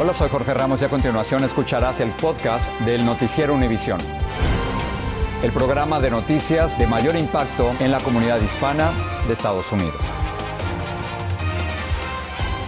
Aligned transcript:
Hola, 0.00 0.14
soy 0.14 0.28
Jorge 0.28 0.54
Ramos 0.54 0.80
y 0.80 0.84
a 0.84 0.88
continuación 0.88 1.42
escucharás 1.42 1.98
el 1.98 2.12
podcast 2.12 2.70
del 2.82 3.04
Noticiero 3.04 3.52
Univisión. 3.52 3.98
El 5.42 5.50
programa 5.50 5.98
de 5.98 6.08
noticias 6.08 6.78
de 6.78 6.86
mayor 6.86 7.16
impacto 7.16 7.72
en 7.80 7.90
la 7.90 7.98
comunidad 7.98 8.40
hispana 8.40 8.92
de 9.26 9.32
Estados 9.32 9.72
Unidos. 9.72 10.00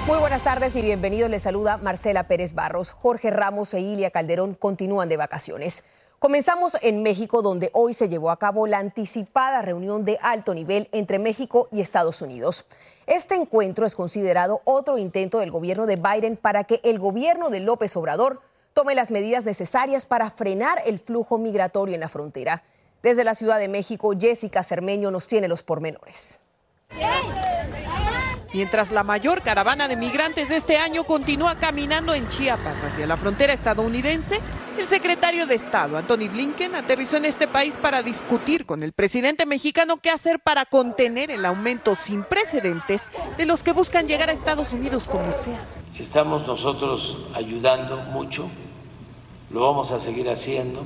Muy 0.08 0.18
buenas 0.18 0.42
tardes 0.42 0.74
y 0.74 0.82
bienvenidos. 0.82 1.30
Les 1.30 1.42
saluda 1.42 1.76
Marcela 1.76 2.24
Pérez 2.24 2.52
Barros. 2.52 2.90
Jorge 2.90 3.30
Ramos 3.30 3.74
e 3.74 3.80
Ilia 3.80 4.10
Calderón 4.10 4.54
continúan 4.54 5.08
de 5.08 5.16
vacaciones. 5.16 5.84
Comenzamos 6.20 6.77
en 6.83 7.02
México, 7.02 7.41
donde 7.41 7.70
hoy 7.73 7.95
se 7.95 8.10
llevó 8.10 8.30
a 8.30 8.38
cabo 8.38 8.66
la 8.66 8.77
anticipada 8.77 9.62
reunión 9.62 10.05
de 10.05 10.19
alto 10.20 10.52
nivel 10.52 10.91
entre 10.93 11.19
México 11.19 11.69
y 11.73 11.80
Estados 11.80 12.20
Unidos. 12.20 12.66
Este 13.06 13.37
encuentro 13.37 13.87
es 13.87 13.96
considerado 13.96 14.60
otro 14.65 14.98
intento 14.98 15.38
del 15.38 15.51
gobierno 15.51 15.87
de 15.87 15.96
Biden 15.96 16.37
para 16.37 16.65
que 16.65 16.79
el 16.84 16.98
gobierno 16.98 17.48
de 17.48 17.60
López 17.60 17.96
Obrador 17.96 18.43
tome 18.74 18.95
las 18.95 19.10
medidas 19.10 19.46
necesarias 19.46 20.04
para 20.04 20.29
frenar 20.29 20.82
el 20.85 20.99
flujo 20.99 21.38
migratorio 21.38 21.95
en 21.95 22.02
la 22.02 22.10
frontera. 22.10 22.65
Desde 23.02 23.24
la 23.24 23.34
Ciudad 23.34 23.59
de 23.59 23.68
México, 23.68 24.12
Jessica 24.12 24.62
Cermeño 24.62 25.10
nos 25.10 25.27
tiene 25.27 25.49
los 25.49 25.62
pormenores. 25.62 26.38
Mientras 28.52 28.90
la 28.90 29.04
mayor 29.04 29.43
caravana 29.43 29.87
de 29.87 29.95
migrantes 29.95 30.48
de 30.48 30.56
este 30.56 30.76
año 30.76 31.04
continúa 31.04 31.54
caminando 31.54 32.15
en 32.15 32.29
Chiapas 32.29 32.82
hacia 32.82 33.06
la 33.06 33.16
frontera 33.16 33.52
estadounidense, 33.52 34.40
el 34.76 34.87
secretario 34.88 35.46
de 35.46 35.54
Estado, 35.54 35.96
Anthony 35.96 36.29
Blinken, 36.29 36.74
aterrizó 36.74 37.16
en 37.16 37.26
este 37.26 37.46
país 37.46 37.76
para 37.76 38.02
discutir 38.02 38.66
con 38.66 38.82
el 38.82 38.93
presidente 38.93 39.46
mexicano 39.46 39.98
qué 39.98 40.10
hacer 40.10 40.40
para 40.40 40.65
contener 40.65 41.30
el 41.30 41.45
aumento 41.45 41.95
sin 41.95 42.24
precedentes 42.24 43.12
de 43.37 43.46
los 43.46 43.62
que 43.62 43.73
buscan 43.73 44.09
llegar 44.09 44.30
a 44.30 44.32
Estados 44.32 44.73
Unidos 44.73 45.06
como 45.06 45.30
sea. 45.30 45.65
Estamos 45.96 46.45
nosotros 46.46 47.18
ayudando 47.34 47.98
mucho, 47.98 48.51
lo 49.52 49.60
vamos 49.60 49.90
a 49.90 50.01
seguir 50.01 50.29
haciendo. 50.29 50.84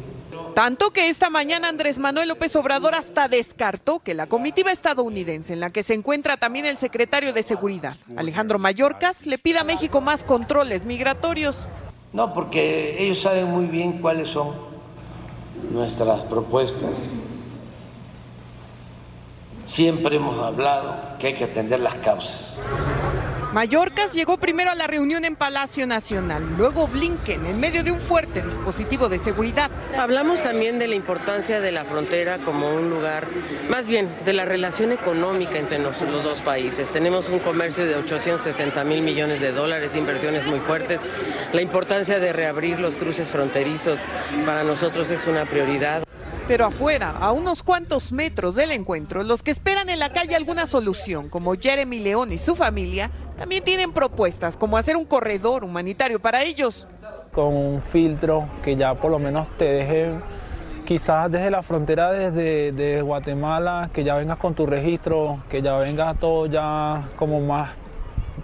Tanto 0.54 0.90
que 0.90 1.08
esta 1.08 1.30
mañana 1.30 1.68
Andrés 1.68 1.98
Manuel 1.98 2.28
López 2.28 2.54
Obrador 2.56 2.94
hasta 2.94 3.28
descartó 3.28 3.98
que 3.98 4.14
la 4.14 4.26
comitiva 4.26 4.70
estadounidense, 4.70 5.52
en 5.52 5.60
la 5.60 5.70
que 5.70 5.82
se 5.82 5.94
encuentra 5.94 6.36
también 6.36 6.64
el 6.64 6.76
secretario 6.76 7.32
de 7.32 7.42
Seguridad, 7.42 7.96
Alejandro 8.16 8.58
Mayorkas, 8.58 9.26
le 9.26 9.38
pida 9.38 9.62
a 9.62 9.64
México 9.64 10.00
más 10.00 10.22
controles 10.22 10.84
migratorios. 10.84 11.68
No, 12.12 12.32
porque 12.32 13.02
ellos 13.02 13.20
saben 13.20 13.46
muy 13.46 13.66
bien 13.66 14.00
cuáles 14.00 14.28
son 14.28 14.54
nuestras 15.72 16.22
propuestas. 16.22 17.10
Siempre 19.66 20.16
hemos 20.16 20.38
hablado 20.38 21.18
que 21.18 21.28
hay 21.28 21.34
que 21.34 21.44
atender 21.44 21.80
las 21.80 21.96
causas. 21.96 22.54
Mallorcas 23.54 24.14
llegó 24.14 24.36
primero 24.36 24.72
a 24.72 24.74
la 24.74 24.88
reunión 24.88 25.24
en 25.24 25.36
Palacio 25.36 25.86
Nacional, 25.86 26.42
luego 26.58 26.88
Blinken 26.88 27.46
en 27.46 27.60
medio 27.60 27.84
de 27.84 27.92
un 27.92 28.00
fuerte 28.00 28.42
dispositivo 28.42 29.08
de 29.08 29.18
seguridad. 29.18 29.70
Hablamos 29.96 30.42
también 30.42 30.80
de 30.80 30.88
la 30.88 30.96
importancia 30.96 31.60
de 31.60 31.70
la 31.70 31.84
frontera 31.84 32.38
como 32.38 32.74
un 32.74 32.90
lugar, 32.90 33.28
más 33.70 33.86
bien 33.86 34.12
de 34.24 34.32
la 34.32 34.44
relación 34.44 34.90
económica 34.90 35.56
entre 35.56 35.78
los, 35.78 36.00
los 36.00 36.24
dos 36.24 36.40
países. 36.40 36.90
Tenemos 36.90 37.28
un 37.28 37.38
comercio 37.38 37.86
de 37.86 37.94
860 37.94 38.82
mil 38.82 39.02
millones 39.02 39.38
de 39.38 39.52
dólares, 39.52 39.94
inversiones 39.94 40.44
muy 40.46 40.58
fuertes. 40.58 41.00
La 41.52 41.62
importancia 41.62 42.18
de 42.18 42.32
reabrir 42.32 42.80
los 42.80 42.96
cruces 42.96 43.28
fronterizos 43.28 44.00
para 44.44 44.64
nosotros 44.64 45.12
es 45.12 45.28
una 45.28 45.48
prioridad. 45.48 46.02
Pero 46.46 46.66
afuera, 46.66 47.10
a 47.20 47.32
unos 47.32 47.62
cuantos 47.62 48.12
metros 48.12 48.54
del 48.54 48.70
encuentro, 48.72 49.22
los 49.22 49.42
que 49.42 49.50
esperan 49.50 49.88
en 49.88 49.98
la 49.98 50.12
calle 50.12 50.36
alguna 50.36 50.66
solución, 50.66 51.30
como 51.30 51.54
Jeremy 51.54 52.00
León 52.00 52.32
y 52.32 52.38
su 52.38 52.54
familia, 52.54 53.10
también 53.36 53.64
tienen 53.64 53.92
propuestas, 53.92 54.56
como 54.56 54.76
hacer 54.76 54.96
un 54.96 55.04
corredor 55.04 55.64
humanitario 55.64 56.20
para 56.20 56.42
ellos. 56.42 56.86
Con 57.32 57.56
un 57.56 57.82
filtro 57.82 58.48
que 58.62 58.76
ya 58.76 58.94
por 58.94 59.10
lo 59.10 59.18
menos 59.18 59.48
te 59.58 59.64
deje, 59.64 60.12
quizás 60.84 61.30
desde 61.30 61.50
la 61.50 61.62
frontera 61.62 62.12
desde 62.12 62.72
de 62.72 63.02
Guatemala, 63.02 63.90
que 63.92 64.04
ya 64.04 64.14
vengas 64.14 64.38
con 64.38 64.54
tu 64.54 64.66
registro, 64.66 65.42
que 65.48 65.62
ya 65.62 65.76
venga 65.76 66.14
todo 66.14 66.46
ya 66.46 67.08
como 67.16 67.40
más, 67.40 67.70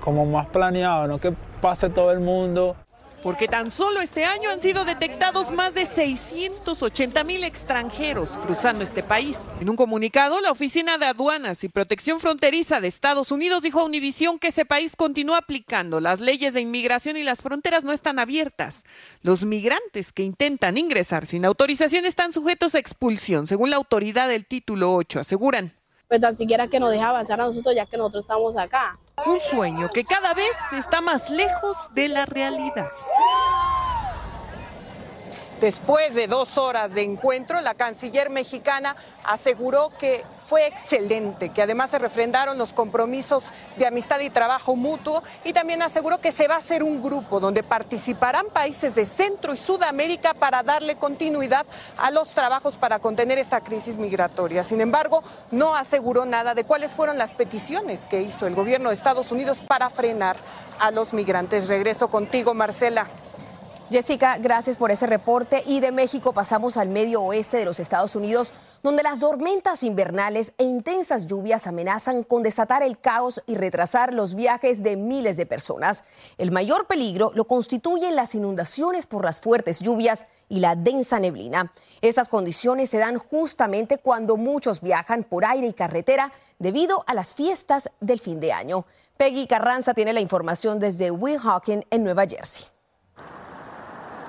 como 0.03 0.27
más 0.27 0.47
planeado, 0.49 1.07
no 1.07 1.19
que 1.19 1.33
pase 1.61 1.91
todo 1.91 2.11
el 2.11 2.21
mundo 2.21 2.77
porque 3.23 3.49
tan 3.49 3.71
solo 3.71 4.01
este 4.01 4.25
año 4.25 4.51
han 4.51 4.61
sido 4.61 4.85
detectados 4.85 5.51
más 5.51 5.75
de 5.75 5.87
680 5.87 7.25
mil 7.25 7.45
extranjeros 7.45 8.39
cruzando 8.39 8.85
este 8.85 9.03
país. 9.03 9.51
En 9.61 9.69
un 9.69 9.77
comunicado, 9.77 10.41
la 10.41 10.51
Oficina 10.51 10.99
de 10.99 11.07
Aduanas 11.07 11.65
y 11.65 11.69
Protección 11.69 12.21
Fronteriza 12.21 12.81
de 12.81 12.89
Estados 12.89 13.31
Unidos 13.31 13.63
dijo 13.63 13.81
a 13.81 13.85
Univisión 13.85 14.39
que 14.39 14.49
ese 14.49 14.65
país 14.65 14.97
continúa 14.97 15.39
aplicando 15.39 16.01
las 16.01 16.21
leyes 16.21 16.55
de 16.55 16.61
inmigración 16.61 17.17
y 17.17 17.23
las 17.23 17.43
fronteras 17.43 17.85
no 17.85 17.93
están 17.93 18.19
abiertas. 18.19 18.85
Los 19.23 19.45
migrantes 19.45 20.13
que 20.13 20.23
intentan 20.23 20.79
ingresar 20.79 21.27
sin 21.27 21.45
autorización 21.45 22.05
están 22.05 22.33
sujetos 22.33 22.75
a 22.75 22.79
expulsión, 22.79 23.47
según 23.47 23.71
la 23.71 23.77
autoridad 23.77 24.29
del 24.29 24.47
título 24.47 24.95
8, 24.95 25.21
aseguran. 25.21 25.73
Pues 26.11 26.21
tan 26.21 26.35
siquiera 26.35 26.67
que 26.67 26.81
nos 26.81 26.91
deja 26.91 27.11
avanzar 27.11 27.41
a 27.41 27.45
nosotros 27.45 27.73
ya 27.73 27.87
que 27.87 27.97
nosotros 27.97 28.25
estamos 28.25 28.57
acá. 28.57 28.99
Un 29.27 29.39
sueño 29.39 29.89
que 29.91 30.05
cada 30.05 30.35
vez 30.35 30.57
está 30.77 31.01
más 31.01 31.31
lejos 31.31 31.77
de 31.95 32.09
la 32.09 32.27
realidad. 32.27 32.89
Ah! 33.23 33.67
Después 35.61 36.15
de 36.15 36.27
dos 36.27 36.57
horas 36.57 36.95
de 36.95 37.03
encuentro, 37.03 37.61
la 37.61 37.75
canciller 37.75 38.31
mexicana 38.31 38.97
aseguró 39.25 39.91
que 39.91 40.25
fue 40.47 40.67
excelente, 40.67 41.51
que 41.51 41.61
además 41.61 41.91
se 41.91 41.99
refrendaron 41.99 42.57
los 42.57 42.73
compromisos 42.73 43.51
de 43.77 43.87
amistad 43.87 44.21
y 44.21 44.31
trabajo 44.31 44.75
mutuo 44.75 45.23
y 45.45 45.53
también 45.53 45.83
aseguró 45.83 46.19
que 46.19 46.33
se 46.33 46.49
va 46.49 46.55
a 46.55 46.59
hacer 46.59 46.83
un 46.83 47.03
grupo 47.03 47.41
donde 47.41 47.63
participarán 47.63 48.47
países 48.47 48.95
de 48.95 49.05
Centro 49.05 49.53
y 49.53 49.59
Sudamérica 49.59 50.33
para 50.33 50.63
darle 50.63 50.97
continuidad 50.97 51.67
a 51.99 52.11
los 52.11 52.31
trabajos 52.31 52.79
para 52.79 52.99
contener 52.99 53.37
esta 53.37 53.61
crisis 53.61 53.99
migratoria. 53.99 54.65
Sin 54.65 54.81
embargo, 54.81 55.23
no 55.51 55.77
aseguró 55.77 56.25
nada 56.25 56.55
de 56.55 56.65
cuáles 56.65 56.95
fueron 56.95 57.19
las 57.19 57.35
peticiones 57.35 58.07
que 58.07 58.23
hizo 58.23 58.47
el 58.47 58.55
gobierno 58.55 58.89
de 58.89 58.95
Estados 58.95 59.31
Unidos 59.31 59.61
para 59.61 59.91
frenar 59.91 60.39
a 60.79 60.91
los 60.91 61.13
migrantes. 61.13 61.69
Regreso 61.69 62.09
contigo, 62.09 62.55
Marcela. 62.55 63.11
Jessica, 63.91 64.39
gracias 64.39 64.77
por 64.77 64.93
ese 64.93 65.09
reporte. 65.09 65.65
Y 65.67 65.81
de 65.81 65.91
México 65.91 66.33
pasamos 66.33 66.77
al 66.77 66.89
medio 66.89 67.23
oeste 67.23 67.57
de 67.57 67.65
los 67.65 67.81
Estados 67.81 68.15
Unidos, 68.15 68.53
donde 68.85 69.03
las 69.03 69.19
tormentas 69.19 69.83
invernales 69.83 70.53
e 70.59 70.65
intensas 70.65 71.27
lluvias 71.27 71.67
amenazan 71.67 72.23
con 72.23 72.45
desatar 72.45 72.85
el 72.85 73.01
caos 73.01 73.43
y 73.49 73.57
retrasar 73.57 74.15
los 74.15 74.37
viajes 74.37 74.85
de 74.85 74.97
miles 74.97 75.37
de 75.37 75.45
personas. 75.45 76.05
El 76.39 76.53
mayor 76.53 76.87
peligro 76.87 77.33
lo 77.35 77.49
constituyen 77.49 78.15
las 78.15 78.37
inundaciones 78.37 79.07
por 79.07 79.25
las 79.25 79.41
fuertes 79.41 79.81
lluvias 79.81 80.27
y 80.49 80.61
la 80.61 80.77
densa 80.77 81.19
neblina. 81.19 81.73
Estas 82.01 82.29
condiciones 82.29 82.91
se 82.91 82.99
dan 82.99 83.19
justamente 83.19 83.99
cuando 83.99 84.37
muchos 84.37 84.83
viajan 84.83 85.25
por 85.25 85.45
aire 85.45 85.67
y 85.67 85.73
carretera 85.73 86.31
debido 86.61 87.03
a 87.09 87.15
las 87.15 87.35
fiestas 87.35 87.91
del 88.01 88.21
fin 88.21 88.39
de 88.39 88.53
año. 88.53 88.87
Peggy 89.17 89.49
Carranza 89.49 89.95
tiene 89.95 90.13
la 90.13 90.21
información 90.21 90.79
desde 90.79 91.11
Hawking 91.11 91.81
en 91.91 92.05
Nueva 92.05 92.25
Jersey. 92.29 92.67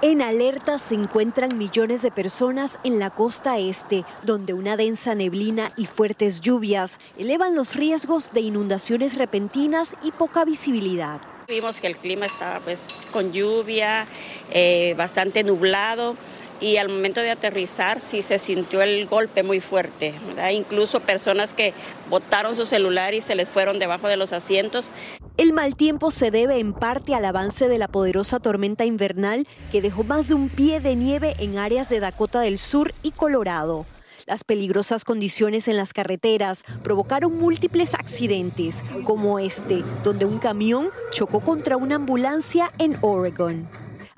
En 0.03 0.23
alerta 0.23 0.79
se 0.79 0.95
encuentran 0.95 1.59
millones 1.59 2.01
de 2.01 2.09
personas 2.09 2.79
en 2.83 2.97
la 2.97 3.11
costa 3.11 3.59
este, 3.59 4.03
donde 4.23 4.53
una 4.53 4.75
densa 4.75 5.13
neblina 5.13 5.71
y 5.77 5.85
fuertes 5.85 6.41
lluvias 6.41 6.97
elevan 7.19 7.53
los 7.53 7.75
riesgos 7.75 8.31
de 8.33 8.41
inundaciones 8.41 9.15
repentinas 9.15 9.93
y 10.01 10.09
poca 10.09 10.43
visibilidad. 10.43 11.21
Vimos 11.47 11.79
que 11.79 11.85
el 11.85 11.97
clima 11.97 12.25
estaba 12.25 12.61
pues 12.61 13.03
con 13.11 13.31
lluvia, 13.31 14.07
eh, 14.49 14.95
bastante 14.97 15.43
nublado 15.43 16.15
y 16.61 16.77
al 16.77 16.89
momento 16.89 17.19
de 17.19 17.31
aterrizar 17.31 17.99
sí 17.99 18.21
se 18.21 18.37
sintió 18.37 18.81
el 18.83 19.07
golpe 19.07 19.43
muy 19.43 19.59
fuerte. 19.59 20.13
Incluso 20.53 21.01
personas 21.01 21.53
que 21.53 21.73
botaron 22.09 22.55
su 22.55 22.65
celular 22.65 23.13
y 23.13 23.21
se 23.21 23.35
les 23.35 23.49
fueron 23.49 23.79
debajo 23.79 24.07
de 24.07 24.15
los 24.15 24.31
asientos. 24.31 24.91
El 25.37 25.53
mal 25.53 25.75
tiempo 25.75 26.11
se 26.11 26.29
debe 26.29 26.59
en 26.59 26.73
parte 26.73 27.15
al 27.15 27.25
avance 27.25 27.67
de 27.67 27.79
la 27.79 27.87
poderosa 27.87 28.39
tormenta 28.39 28.85
invernal 28.85 29.47
que 29.71 29.81
dejó 29.81 30.03
más 30.03 30.27
de 30.27 30.35
un 30.35 30.49
pie 30.49 30.79
de 30.79 30.95
nieve 30.95 31.35
en 31.39 31.57
áreas 31.57 31.89
de 31.89 31.99
Dakota 31.99 32.41
del 32.41 32.59
Sur 32.59 32.93
y 33.01 33.11
Colorado. 33.11 33.85
Las 34.27 34.43
peligrosas 34.43 35.03
condiciones 35.03 35.67
en 35.67 35.77
las 35.77 35.93
carreteras 35.93 36.63
provocaron 36.83 37.37
múltiples 37.37 37.95
accidentes, 37.95 38.83
como 39.03 39.39
este, 39.39 39.83
donde 40.03 40.25
un 40.25 40.37
camión 40.37 40.89
chocó 41.11 41.39
contra 41.39 41.75
una 41.75 41.95
ambulancia 41.95 42.71
en 42.77 42.97
Oregon. 43.01 43.67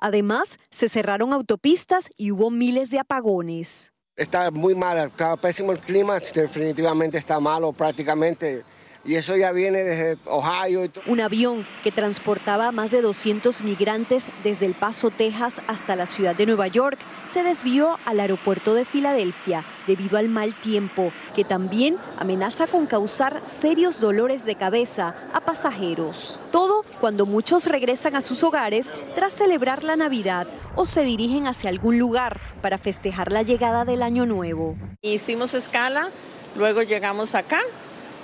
Además, 0.04 0.60
se 0.70 0.90
cerraron 0.90 1.32
autopistas 1.32 2.10
y 2.18 2.32
hubo 2.32 2.52
miles 2.52 2.90
de 2.90 3.00
apagones. 3.00 3.94
Está 4.18 4.52
muy 4.52 4.76
mal, 4.76 4.98
está 4.98 5.38
pésimo 5.38 5.72
el 5.72 5.80
clima, 5.80 6.20
definitivamente 6.20 7.18
está 7.18 7.40
malo 7.40 7.72
prácticamente 7.72 8.66
y 9.06 9.16
eso 9.16 9.36
ya 9.36 9.52
viene 9.52 9.84
desde 9.84 10.18
Ohio. 10.26 10.90
Un 11.08 11.22
avión 11.22 11.66
que 11.84 11.92
transportaba 11.92 12.68
a 12.68 12.72
más 12.72 12.92
de 12.92 13.02
200 13.02 13.62
migrantes 13.62 14.30
desde 14.44 14.66
El 14.66 14.76
Paso, 14.76 15.10
Texas, 15.10 15.62
hasta 15.68 15.96
la 15.96 16.06
ciudad 16.06 16.36
de 16.36 16.46
Nueva 16.46 16.68
York, 16.68 17.00
se 17.26 17.44
desvió 17.44 17.98
al 18.06 18.20
aeropuerto 18.20 18.74
de 18.74 18.86
Filadelfia 18.86 19.66
debido 19.88 20.18
al 20.18 20.30
mal 20.30 20.54
tiempo, 20.54 21.12
que 21.36 21.44
también 21.44 21.98
amenaza 22.18 22.68
con 22.68 22.86
causar 22.86 23.46
serios 23.46 24.00
dolores 24.00 24.46
de 24.46 24.56
cabeza 24.56 25.16
a 25.34 25.42
pasajeros. 25.42 26.40
Todo 26.52 26.86
cuando 27.02 27.26
muchos 27.26 27.66
regresan 27.66 28.16
a 28.16 28.22
sus 28.22 28.44
hogares 28.44 28.94
tras 29.16 29.34
celebrar 29.34 29.84
la 29.84 29.96
Navidad 29.96 30.48
o 30.76 30.86
se 30.86 31.02
dirigen 31.02 31.48
hacia 31.48 31.70
algún 31.70 32.00
lugar 32.00 32.40
para 32.62 32.78
festejar 32.78 33.32
la 33.32 33.42
llegada 33.42 33.84
del 33.84 34.04
Año 34.04 34.26
Nuevo. 34.26 34.78
Hicimos 35.02 35.54
escala, 35.54 36.10
luego 36.56 36.84
llegamos 36.84 37.36
acá 37.36 37.60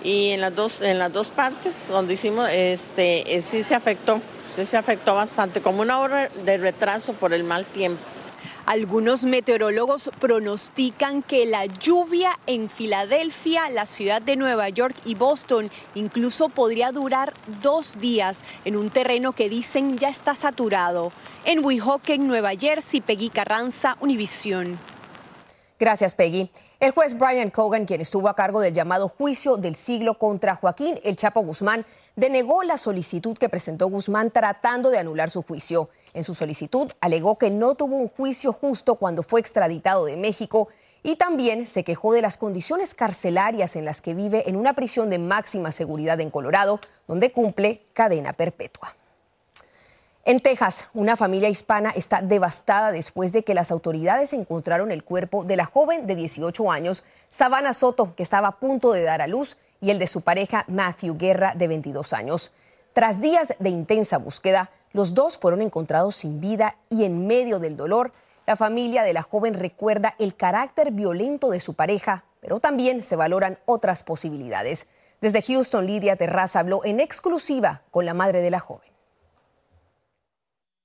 y 0.04 0.30
en 0.30 0.42
las 0.42 0.56
dos, 0.56 0.82
en 0.82 1.00
las 1.00 1.12
dos 1.12 1.32
partes 1.32 1.88
donde 1.90 2.14
hicimos, 2.14 2.50
este, 2.52 3.36
eh, 3.36 3.42
sí 3.42 3.62
se 3.62 3.76
afectó, 3.76 4.22
sí 4.54 4.66
se 4.66 4.78
afectó 4.78 5.16
bastante, 5.16 5.62
como 5.62 5.82
una 5.82 6.00
hora 6.00 6.30
de 6.46 6.58
retraso 6.58 7.14
por 7.14 7.34
el 7.34 7.44
mal 7.44 7.66
tiempo. 7.66 8.02
Algunos 8.66 9.26
meteorólogos 9.26 10.12
pronostican 10.20 11.24
que 11.24 11.46
la 11.48 11.66
lluvia 11.66 12.40
en 12.46 12.70
Filadelfia, 12.70 13.70
la 13.72 13.88
ciudad 13.88 14.22
de 14.22 14.36
Nueva 14.36 14.70
York 14.70 14.96
y 15.06 15.16
Boston 15.16 15.72
incluso 15.96 16.50
podría 16.50 16.92
durar 16.92 17.34
dos 17.64 18.00
días 18.00 18.44
en 18.66 18.76
un 18.76 18.92
terreno 18.92 19.32
que 19.34 19.50
dicen 19.50 19.98
ya 19.98 20.10
está 20.10 20.36
saturado. 20.36 21.12
En 21.46 21.66
Weehawken, 21.66 22.28
Nueva 22.28 22.52
Jersey, 22.52 23.02
Peggy 23.02 23.30
Carranza, 23.30 23.98
Univisión. 24.02 24.80
Gracias, 25.80 26.14
Peggy. 26.14 26.52
El 26.80 26.92
juez 26.92 27.18
Brian 27.18 27.50
Cogan, 27.50 27.86
quien 27.86 28.00
estuvo 28.00 28.30
a 28.30 28.38
cargo 28.38 28.62
del 28.62 28.74
llamado 28.74 29.10
juicio 29.10 29.58
del 29.58 29.76
siglo 29.76 30.18
contra 30.18 30.56
Joaquín 30.56 30.98
El 31.04 31.18
Chapo 31.18 31.42
Guzmán, 31.42 31.86
denegó 32.16 32.64
la 32.64 32.78
solicitud 32.78 33.38
que 33.38 33.50
presentó 33.50 33.90
Guzmán 33.90 34.32
tratando 34.32 34.90
de 34.90 34.98
anular 34.98 35.30
su 35.30 35.44
juicio. 35.44 35.90
En 36.14 36.24
su 36.24 36.34
solicitud 36.34 36.90
alegó 37.02 37.38
que 37.38 37.50
no 37.50 37.76
tuvo 37.76 37.98
un 37.98 38.08
juicio 38.08 38.54
justo 38.54 38.96
cuando 38.96 39.24
fue 39.24 39.42
extraditado 39.42 40.06
de 40.06 40.16
México 40.16 40.70
y 41.04 41.18
también 41.18 41.68
se 41.68 41.84
quejó 41.84 42.14
de 42.14 42.22
las 42.22 42.38
condiciones 42.38 42.96
carcelarias 42.96 43.76
en 43.76 43.84
las 43.84 44.00
que 44.00 44.14
vive 44.14 44.50
en 44.50 44.56
una 44.56 44.72
prisión 44.72 45.10
de 45.10 45.20
máxima 45.20 45.74
seguridad 45.74 46.22
en 46.22 46.30
Colorado, 46.30 46.80
donde 47.10 47.34
cumple 47.34 47.82
cadena 47.92 48.32
perpetua. 48.32 48.96
En 50.30 50.42
Texas, 50.42 50.86
una 50.94 51.16
familia 51.16 51.50
hispana 51.50 51.90
está 51.90 52.22
devastada 52.22 52.92
después 52.92 53.34
de 53.34 53.42
que 53.42 53.56
las 53.56 53.72
autoridades 53.72 54.32
encontraron 54.32 54.92
el 54.92 55.04
cuerpo 55.04 55.44
de 55.44 55.56
la 55.56 55.66
joven 55.66 56.06
de 56.06 56.14
18 56.14 56.72
años, 56.72 57.04
Savannah 57.30 57.74
Soto, 57.74 58.14
que 58.14 58.22
estaba 58.22 58.50
a 58.50 58.60
punto 58.60 58.92
de 58.92 59.02
dar 59.02 59.24
a 59.24 59.28
luz, 59.28 59.58
y 59.82 59.90
el 59.90 59.98
de 59.98 60.06
su 60.06 60.22
pareja 60.22 60.66
Matthew 60.68 61.18
Guerra, 61.18 61.56
de 61.56 61.68
22 61.68 62.14
años. 62.14 62.52
Tras 62.94 63.22
días 63.22 63.56
de 63.58 63.70
intensa 63.70 64.20
búsqueda, 64.20 64.70
los 64.94 65.16
dos 65.16 65.40
fueron 65.40 65.64
encontrados 65.64 66.18
sin 66.18 66.40
vida 66.40 66.76
y 66.92 67.06
en 67.06 67.26
medio 67.26 67.58
del 67.58 67.76
dolor, 67.76 68.12
la 68.46 68.56
familia 68.56 69.02
de 69.02 69.14
la 69.14 69.24
joven 69.24 69.56
recuerda 69.56 70.14
el 70.20 70.36
carácter 70.36 70.92
violento 70.92 71.50
de 71.50 71.60
su 71.60 71.74
pareja, 71.74 72.24
pero 72.40 72.60
también 72.60 73.02
se 73.02 73.16
valoran 73.16 73.58
otras 73.66 74.04
posibilidades. 74.04 74.86
Desde 75.22 75.42
Houston, 75.42 75.88
Lidia 75.88 76.18
Terraza 76.18 76.60
habló 76.60 76.86
en 76.86 77.00
exclusiva 77.00 77.82
con 77.90 78.06
la 78.06 78.14
madre 78.14 78.42
de 78.42 78.52
la 78.52 78.60
joven. 78.60 78.89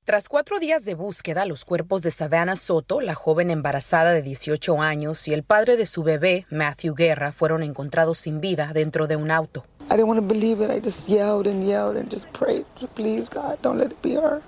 Tras 0.04 0.28
cuatro 0.28 0.58
días 0.58 0.84
de 0.84 0.94
búsqueda, 0.94 1.46
los 1.46 1.64
cuerpos 1.64 2.02
de 2.02 2.10
Savannah 2.10 2.56
Soto, 2.56 3.00
la 3.00 3.14
joven 3.14 3.50
embarazada 3.50 4.12
de 4.12 4.20
18 4.20 4.82
años, 4.82 5.26
y 5.28 5.32
el 5.32 5.44
padre 5.44 5.78
de 5.78 5.86
su 5.86 6.02
bebé, 6.02 6.44
Matthew 6.50 6.94
Guerra, 6.94 7.32
fueron 7.32 7.62
encontrados 7.62 8.18
sin 8.18 8.42
vida 8.42 8.72
dentro 8.74 9.06
de 9.06 9.16
un 9.16 9.30
auto. 9.30 9.64
I 9.90 9.96
didn't 9.96 10.08
want 10.08 10.20
to 10.20 10.26
believe 10.26 10.62
it. 10.62 10.70
I 10.70 10.78
just 10.78 11.08
yelled 11.08 11.46
and 11.46 11.66
yelled 11.66 11.96
and 11.96 12.10
just 12.12 12.26
prayed, 12.38 12.66
please 12.94 13.30
God, 13.30 13.56
don't 13.62 13.78
let 13.78 13.92
it 13.92 14.02
be 14.02 14.14
her. 14.14 14.42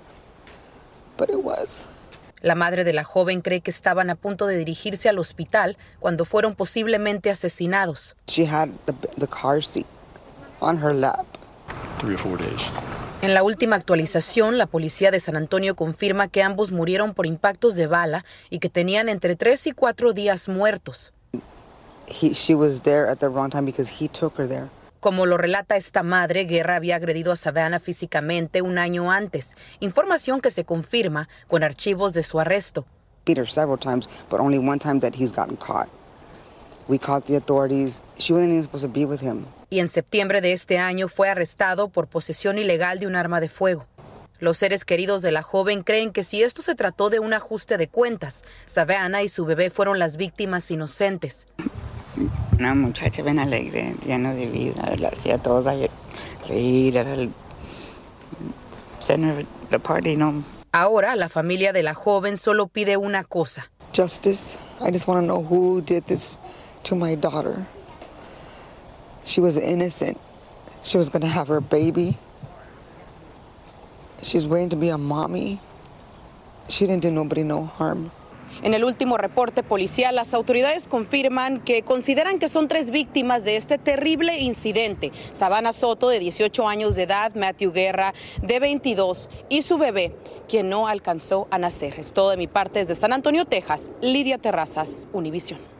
But 1.17 1.31
it 1.31 1.43
was. 1.43 1.87
La 2.41 2.53
madre 2.53 2.83
de 2.83 2.93
la 2.93 3.03
joven 3.03 3.41
cree 3.41 3.61
que 3.61 3.71
estaban 3.71 4.11
a 4.11 4.15
punto 4.15 4.45
de 4.45 4.57
dirigirse 4.57 5.09
al 5.09 5.17
hospital 5.17 5.75
cuando 5.99 6.25
fueron 6.25 6.53
posiblemente 6.53 7.31
asesinados. 7.31 8.15
She 8.27 8.45
had 8.45 8.69
the, 8.85 8.93
the 9.17 9.27
car 9.27 9.63
seat 9.63 9.87
on 10.61 10.77
her 10.77 10.93
lap. 10.93 11.25
Three 11.97 12.13
or 12.13 12.19
four 12.19 12.37
days. 12.37 12.61
En 13.19 13.33
la 13.33 13.41
última 13.41 13.75
actualización, 13.75 14.59
la 14.59 14.67
policía 14.67 15.09
de 15.09 15.19
San 15.19 15.35
Antonio 15.35 15.75
confirma 15.75 16.27
que 16.27 16.43
ambos 16.43 16.71
murieron 16.71 17.15
por 17.15 17.25
impactos 17.25 17.75
de 17.75 17.87
bala 17.87 18.23
y 18.51 18.59
que 18.59 18.69
tenían 18.69 19.09
entre 19.09 19.35
tres 19.35 19.65
y 19.65 19.71
cuatro 19.71 20.13
días 20.13 20.47
muertos. 20.47 21.13
Como 24.99 25.25
lo 25.25 25.37
relata 25.37 25.77
esta 25.77 26.03
madre, 26.03 26.45
Guerra 26.45 26.75
había 26.75 26.95
agredido 26.95 27.31
a 27.31 27.35
Savannah 27.35 27.79
físicamente 27.79 28.61
un 28.61 28.77
año 28.77 29.11
antes, 29.11 29.57
información 29.79 30.39
que 30.39 30.51
se 30.51 30.63
confirma 30.63 31.27
con 31.47 31.63
archivos 31.63 32.13
de 32.13 32.21
su 32.21 32.39
arresto. 32.39 32.85
Peter 33.25 33.47
several 33.47 33.79
times, 33.79 34.07
but 34.29 34.39
only 34.39 34.59
one 34.59 34.77
time 34.77 34.99
that 34.99 35.15
he's 35.15 35.31
gotten 35.35 35.57
caught. 35.57 35.89
We 36.87 36.99
caught 36.99 37.25
the 37.25 37.35
authorities. 37.35 37.99
She 38.19 38.31
wasn't 38.31 38.51
even 38.51 38.63
supposed 38.63 38.85
to 38.85 38.89
be 38.89 39.05
with 39.05 39.21
him 39.21 39.47
y 39.69 39.79
en 39.79 39.87
septiembre 39.87 40.41
de 40.41 40.53
este 40.53 40.79
año 40.79 41.07
fue 41.07 41.29
arrestado 41.29 41.89
por 41.89 42.07
posesión 42.07 42.57
ilegal 42.57 42.99
de 42.99 43.07
un 43.07 43.15
arma 43.15 43.39
de 43.39 43.49
fuego. 43.49 43.85
Los 44.39 44.57
seres 44.57 44.85
queridos 44.85 45.23
de 45.23 45.31
la 45.31 45.41
joven 45.41 45.81
creen 45.81 46.11
que 46.11 46.23
si 46.23 46.43
esto 46.43 46.61
se 46.61 46.75
trató 46.75 47.09
de 47.09 47.19
un 47.19 47.33
ajuste 47.33 47.77
de 47.77 47.87
cuentas, 47.87 48.43
Savannah 48.65 49.23
y 49.23 49.29
su 49.29 49.45
bebé 49.45 49.71
fueron 49.71 49.97
las 49.97 50.17
víctimas 50.17 50.69
inocentes. 50.69 51.47
Una 52.57 52.75
muchacha 52.75 53.23
bien 53.23 53.39
alegre, 53.39 53.95
llena 54.05 54.33
de 54.33 54.45
vida, 54.45 54.95
la 54.97 55.09
hacía 55.09 55.35
a 55.35 55.37
todos 55.39 55.65
reír, 56.47 56.97
era 56.97 57.13
el 57.13 57.31
center 58.99 59.45
the 59.69 59.79
party, 59.79 60.15
¿no? 60.15 60.43
Ahora 60.71 61.15
la 61.15 61.29
familia 61.29 61.73
de 61.73 61.81
la 61.81 61.93
joven 61.93 62.37
solo 62.37 62.67
pide 62.67 62.97
una 62.97 63.23
cosa. 63.23 63.71
Justice. 63.95 64.59
I 64.79 64.91
just 64.91 65.07
want 65.07 65.21
to 65.21 65.25
know 65.25 65.41
who 65.41 65.81
did 65.81 66.03
this 66.05 66.37
to 66.83 66.95
my 66.95 67.15
daughter. 67.15 67.65
She 69.27 69.41
was 69.41 69.57
innocent. 69.57 70.17
She 70.83 70.97
was 70.97 71.09
going 71.09 71.21
to 71.21 71.27
have 71.27 71.49
her 71.49 71.59
baby. 71.59 72.17
She's 74.23 74.47
waiting 74.47 74.69
to 74.69 74.77
be 74.77 74.87
a 74.87 74.97
mommy. 74.97 75.59
She 76.69 76.87
didn't 76.87 77.01
do 77.01 77.11
nobody 77.11 77.43
no 77.43 77.65
harm. 77.65 78.09
En 78.63 78.73
el 78.73 78.85
último 78.85 79.17
reporte 79.17 79.63
policial, 79.63 80.15
las 80.15 80.33
autoridades 80.33 80.87
confirman 80.87 81.59
que 81.59 81.83
consideran 81.83 82.39
que 82.39 82.47
son 82.47 82.69
tres 82.69 82.89
víctimas 82.89 83.43
de 83.43 83.57
este 83.57 83.77
terrible 83.77 84.39
incidente. 84.39 85.11
Sabana 85.33 85.73
Soto, 85.73 86.07
de 86.07 86.19
18 86.19 86.65
años 86.65 86.95
de 86.95 87.03
edad, 87.03 87.35
Matthew 87.35 87.73
Guerra, 87.73 88.13
de 88.41 88.59
22, 88.59 89.29
y 89.49 89.61
su 89.61 89.77
bebé, 89.77 90.15
quien 90.47 90.69
no 90.69 90.87
alcanzó 90.87 91.47
a 91.51 91.57
nacer. 91.57 91.99
Es 91.99 92.13
todo 92.13 92.29
de 92.29 92.37
mi 92.37 92.47
parte 92.47 92.79
desde 92.79 92.95
San 92.95 93.11
Antonio, 93.11 93.43
Texas. 93.43 93.91
Lidia 94.01 94.37
Terrazas, 94.37 95.09
Univisión. 95.11 95.76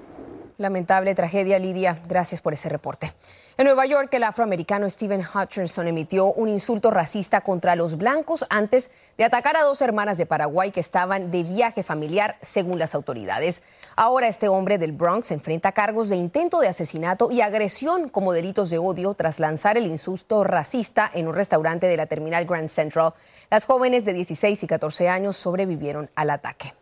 Lamentable 0.57 1.13
tragedia, 1.13 1.59
Lidia. 1.59 1.99
Gracias 2.07 2.41
por 2.41 2.51
ese 2.51 2.67
reporte. 2.67 3.13
En 3.57 3.65
Nueva 3.65 3.85
York, 3.85 4.11
el 4.15 4.23
afroamericano 4.23 4.89
Stephen 4.89 5.21
Hutchinson 5.21 5.87
emitió 5.87 6.33
un 6.33 6.49
insulto 6.49 6.89
racista 6.89 7.41
contra 7.41 7.75
los 7.75 7.95
blancos 7.95 8.43
antes 8.49 8.89
de 9.19 9.23
atacar 9.23 9.55
a 9.55 9.61
dos 9.61 9.83
hermanas 9.83 10.17
de 10.17 10.25
Paraguay 10.25 10.71
que 10.71 10.79
estaban 10.79 11.29
de 11.29 11.43
viaje 11.43 11.83
familiar, 11.83 12.37
según 12.41 12.79
las 12.79 12.95
autoridades. 12.95 13.61
Ahora 13.95 14.27
este 14.27 14.47
hombre 14.47 14.79
del 14.79 14.93
Bronx 14.93 15.29
enfrenta 15.29 15.73
cargos 15.73 16.09
de 16.09 16.15
intento 16.15 16.59
de 16.59 16.69
asesinato 16.69 17.29
y 17.29 17.41
agresión 17.41 18.09
como 18.09 18.33
delitos 18.33 18.71
de 18.71 18.79
odio 18.79 19.13
tras 19.13 19.39
lanzar 19.39 19.77
el 19.77 19.85
insulto 19.85 20.43
racista 20.43 21.11
en 21.13 21.27
un 21.27 21.35
restaurante 21.35 21.85
de 21.85 21.97
la 21.97 22.07
terminal 22.07 22.45
Grand 22.45 22.69
Central. 22.69 23.13
Las 23.51 23.65
jóvenes 23.65 24.05
de 24.05 24.13
16 24.13 24.63
y 24.63 24.67
14 24.67 25.07
años 25.07 25.37
sobrevivieron 25.37 26.09
al 26.15 26.31
ataque. 26.31 26.73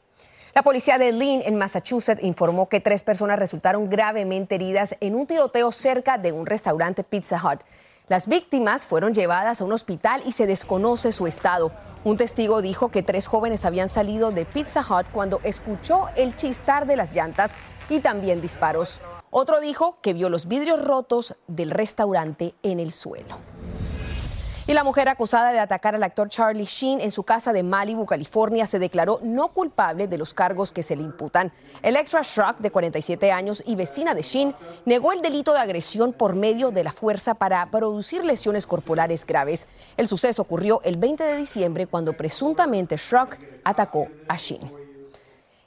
La 0.56 0.64
policía 0.64 0.98
de 0.98 1.12
Lynn, 1.12 1.42
en 1.46 1.58
Massachusetts, 1.58 2.24
informó 2.24 2.70
que 2.70 2.80
tres 2.80 3.04
personas 3.04 3.38
resultaron 3.38 3.90
gravemente 3.90 4.56
heridas 4.56 4.96
en 5.02 5.14
un 5.14 5.28
tiroteo 5.28 5.70
cerca 5.74 6.18
de 6.18 6.32
un 6.32 6.46
restaurante 6.46 7.04
Pizza 7.04 7.42
Hut. 7.44 7.60
Las 8.08 8.30
víctimas 8.30 8.86
fueron 8.86 9.14
llevadas 9.14 9.60
a 9.60 9.66
un 9.66 9.74
hospital 9.74 10.24
y 10.26 10.32
se 10.32 10.48
desconoce 10.48 11.12
su 11.12 11.28
estado. 11.28 11.74
Un 12.06 12.16
testigo 12.16 12.62
dijo 12.62 12.90
que 12.90 13.04
tres 13.04 13.28
jóvenes 13.28 13.66
habían 13.66 13.90
salido 13.90 14.32
de 14.32 14.46
Pizza 14.46 14.80
Hut 14.80 15.08
cuando 15.12 15.42
escuchó 15.44 16.08
el 16.16 16.36
chistar 16.36 16.88
de 16.88 16.96
las 16.96 17.14
llantas 17.14 17.54
y 17.90 18.00
también 18.00 18.40
disparos. 18.40 19.02
Otro 19.32 19.60
dijo 19.60 19.98
que 20.02 20.14
vio 20.14 20.30
los 20.30 20.48
vidrios 20.48 20.82
rotos 20.86 21.36
del 21.48 21.70
restaurante 21.70 22.56
en 22.64 22.80
el 22.80 22.94
suelo. 22.94 23.42
Y 24.68 24.74
la 24.74 24.84
mujer 24.84 25.08
acusada 25.10 25.52
de 25.52 25.60
atacar 25.60 25.94
al 25.94 26.02
actor 26.02 26.28
Charlie 26.28 26.66
Sheen 26.66 27.00
en 27.00 27.12
su 27.12 27.22
casa 27.22 27.54
de 27.54 27.62
Malibu, 27.62 28.08
California, 28.08 28.66
se 28.66 28.80
declaró 28.80 29.20
no 29.22 29.50
culpable 29.50 30.08
de 30.08 30.18
los 30.18 30.34
cargos 30.34 30.72
que 30.72 30.82
se 30.82 30.96
le 30.96 31.04
imputan. 31.04 31.52
Electra 31.84 32.22
Shrock, 32.24 32.58
de 32.58 32.72
47 32.72 33.32
años 33.32 33.62
y 33.68 33.76
vecina 33.76 34.16
de 34.16 34.24
Sheen, 34.24 34.56
negó 34.86 35.12
el 35.12 35.22
delito 35.22 35.54
de 35.54 35.60
agresión 35.60 36.14
por 36.14 36.34
medio 36.34 36.72
de 36.72 36.84
la 36.84 36.92
fuerza 36.92 37.36
para 37.36 37.64
producir 37.70 38.26
lesiones 38.26 38.66
corporales 38.66 39.28
graves. 39.28 39.68
El 39.98 40.08
suceso 40.08 40.42
ocurrió 40.42 40.82
el 40.84 40.98
20 40.98 41.24
de 41.24 41.38
diciembre 41.38 41.86
cuando 41.86 42.14
presuntamente 42.14 42.98
Shrock 42.98 43.38
atacó 43.64 44.08
a 44.28 44.36
Sheen. 44.36 44.86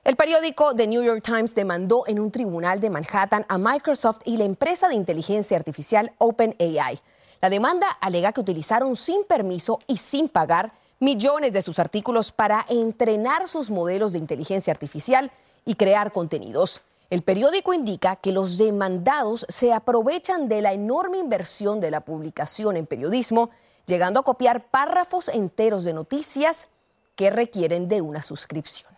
El 0.02 0.16
periódico 0.16 0.74
The 0.74 0.88
New 0.88 1.04
York 1.04 1.22
Times 1.22 1.54
demandó 1.54 2.02
en 2.08 2.18
un 2.18 2.32
tribunal 2.32 2.80
de 2.80 2.90
Manhattan 2.90 3.46
a 3.48 3.58
Microsoft 3.58 4.22
y 4.24 4.38
la 4.38 4.44
empresa 4.44 4.88
de 4.88 4.96
inteligencia 4.96 5.56
artificial 5.56 6.10
OpenAI. 6.18 6.98
La 7.40 7.50
demanda 7.50 7.88
alega 8.00 8.32
que 8.32 8.40
utilizaron 8.40 8.96
sin 8.96 9.24
permiso 9.24 9.78
y 9.86 9.98
sin 9.98 10.28
pagar 10.28 10.72
millones 10.98 11.52
de 11.52 11.62
sus 11.62 11.78
artículos 11.78 12.32
para 12.32 12.66
entrenar 12.68 13.48
sus 13.48 13.70
modelos 13.70 14.12
de 14.12 14.18
inteligencia 14.18 14.72
artificial 14.72 15.30
y 15.64 15.74
crear 15.74 16.12
contenidos. 16.12 16.82
El 17.10 17.22
periódico 17.22 17.72
indica 17.72 18.16
que 18.16 18.32
los 18.32 18.58
demandados 18.58 19.46
se 19.48 19.72
aprovechan 19.72 20.48
de 20.48 20.62
la 20.62 20.72
enorme 20.72 21.18
inversión 21.18 21.80
de 21.80 21.90
la 21.90 22.00
publicación 22.00 22.76
en 22.76 22.86
periodismo, 22.86 23.50
llegando 23.86 24.20
a 24.20 24.24
copiar 24.24 24.66
párrafos 24.66 25.28
enteros 25.28 25.84
de 25.84 25.94
noticias 25.94 26.68
que 27.14 27.30
requieren 27.30 27.88
de 27.88 28.00
una 28.00 28.22
suscripción. 28.22 28.97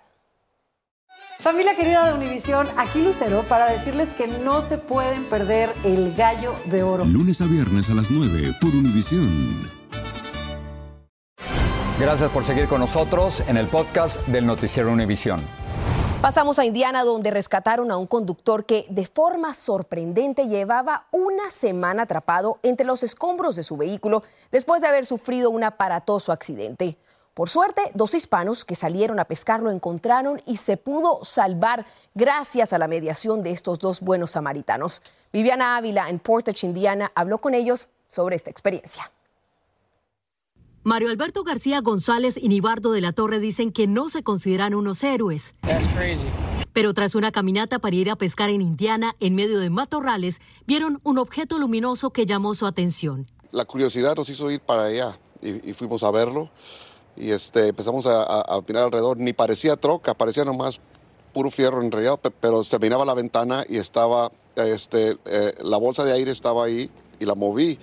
Familia 1.40 1.74
querida 1.74 2.06
de 2.06 2.12
Univisión, 2.12 2.68
aquí 2.76 3.00
Lucero 3.00 3.44
para 3.48 3.64
decirles 3.64 4.12
que 4.12 4.26
no 4.26 4.60
se 4.60 4.76
pueden 4.76 5.24
perder 5.24 5.72
el 5.84 6.14
gallo 6.14 6.54
de 6.66 6.82
oro. 6.82 7.06
Lunes 7.06 7.40
a 7.40 7.46
viernes 7.46 7.88
a 7.88 7.94
las 7.94 8.10
9 8.10 8.56
por 8.60 8.68
Univisión. 8.74 9.70
Gracias 11.98 12.30
por 12.30 12.44
seguir 12.44 12.68
con 12.68 12.80
nosotros 12.80 13.42
en 13.46 13.56
el 13.56 13.68
podcast 13.68 14.18
del 14.26 14.44
Noticiero 14.44 14.92
Univisión. 14.92 15.40
Pasamos 16.20 16.58
a 16.58 16.66
Indiana, 16.66 17.04
donde 17.04 17.30
rescataron 17.30 17.90
a 17.90 17.96
un 17.96 18.06
conductor 18.06 18.66
que 18.66 18.84
de 18.90 19.06
forma 19.06 19.54
sorprendente 19.54 20.46
llevaba 20.46 21.06
una 21.10 21.50
semana 21.50 22.02
atrapado 22.02 22.58
entre 22.62 22.84
los 22.84 23.02
escombros 23.02 23.56
de 23.56 23.62
su 23.62 23.78
vehículo 23.78 24.22
después 24.52 24.82
de 24.82 24.88
haber 24.88 25.06
sufrido 25.06 25.48
un 25.48 25.64
aparatoso 25.64 26.32
accidente. 26.32 26.98
Por 27.40 27.48
suerte, 27.48 27.80
dos 27.94 28.14
hispanos 28.14 28.66
que 28.66 28.74
salieron 28.74 29.18
a 29.18 29.24
pescar 29.24 29.62
lo 29.62 29.70
encontraron 29.70 30.42
y 30.44 30.58
se 30.58 30.76
pudo 30.76 31.20
salvar 31.22 31.86
gracias 32.14 32.74
a 32.74 32.78
la 32.78 32.86
mediación 32.86 33.40
de 33.40 33.50
estos 33.50 33.78
dos 33.78 34.02
buenos 34.02 34.32
samaritanos. 34.32 35.00
Viviana 35.32 35.78
Ávila 35.78 36.10
en 36.10 36.18
Portage, 36.18 36.66
Indiana, 36.66 37.10
habló 37.14 37.38
con 37.38 37.54
ellos 37.54 37.88
sobre 38.08 38.36
esta 38.36 38.50
experiencia. 38.50 39.10
Mario 40.82 41.08
Alberto 41.08 41.42
García 41.42 41.80
González 41.80 42.36
y 42.36 42.50
Nibardo 42.50 42.92
de 42.92 43.00
la 43.00 43.12
Torre 43.12 43.38
dicen 43.38 43.72
que 43.72 43.86
no 43.86 44.10
se 44.10 44.22
consideran 44.22 44.74
unos 44.74 45.02
héroes. 45.02 45.54
Pero 46.74 46.92
tras 46.92 47.14
una 47.14 47.32
caminata 47.32 47.78
para 47.78 47.96
ir 47.96 48.10
a 48.10 48.16
pescar 48.16 48.50
en 48.50 48.60
Indiana, 48.60 49.16
en 49.18 49.34
medio 49.34 49.60
de 49.60 49.70
matorrales, 49.70 50.42
vieron 50.66 50.98
un 51.04 51.16
objeto 51.16 51.58
luminoso 51.58 52.10
que 52.10 52.26
llamó 52.26 52.52
su 52.52 52.66
atención. 52.66 53.30
La 53.50 53.64
curiosidad 53.64 54.14
nos 54.14 54.28
hizo 54.28 54.50
ir 54.50 54.60
para 54.60 54.84
allá 54.84 55.18
y, 55.40 55.70
y 55.70 55.72
fuimos 55.72 56.02
a 56.02 56.10
verlo 56.10 56.50
y 57.20 57.32
este, 57.32 57.68
empezamos 57.68 58.06
a, 58.06 58.40
a, 58.40 58.60
mirar 58.66 58.84
alrededor. 58.84 59.18
Ni 59.18 59.32
parecía 59.32 59.76
troca, 59.76 60.14
parecía 60.14 60.44
nomás 60.44 60.80
puro 61.34 61.50
fierro 61.50 61.82
en 61.82 61.92
realidad, 61.92 62.18
pero 62.40 62.64
se 62.64 62.78
miraba 62.78 63.04
la 63.04 63.14
ventana 63.14 63.64
y 63.68 63.76
estaba, 63.76 64.32
este, 64.56 65.16
eh, 65.26 65.54
la 65.62 65.76
bolsa 65.76 66.02
de 66.04 66.12
aire 66.12 66.30
estaba 66.30 66.64
ahí 66.64 66.90
y 67.18 67.26
la 67.26 67.34
moví. 67.34 67.78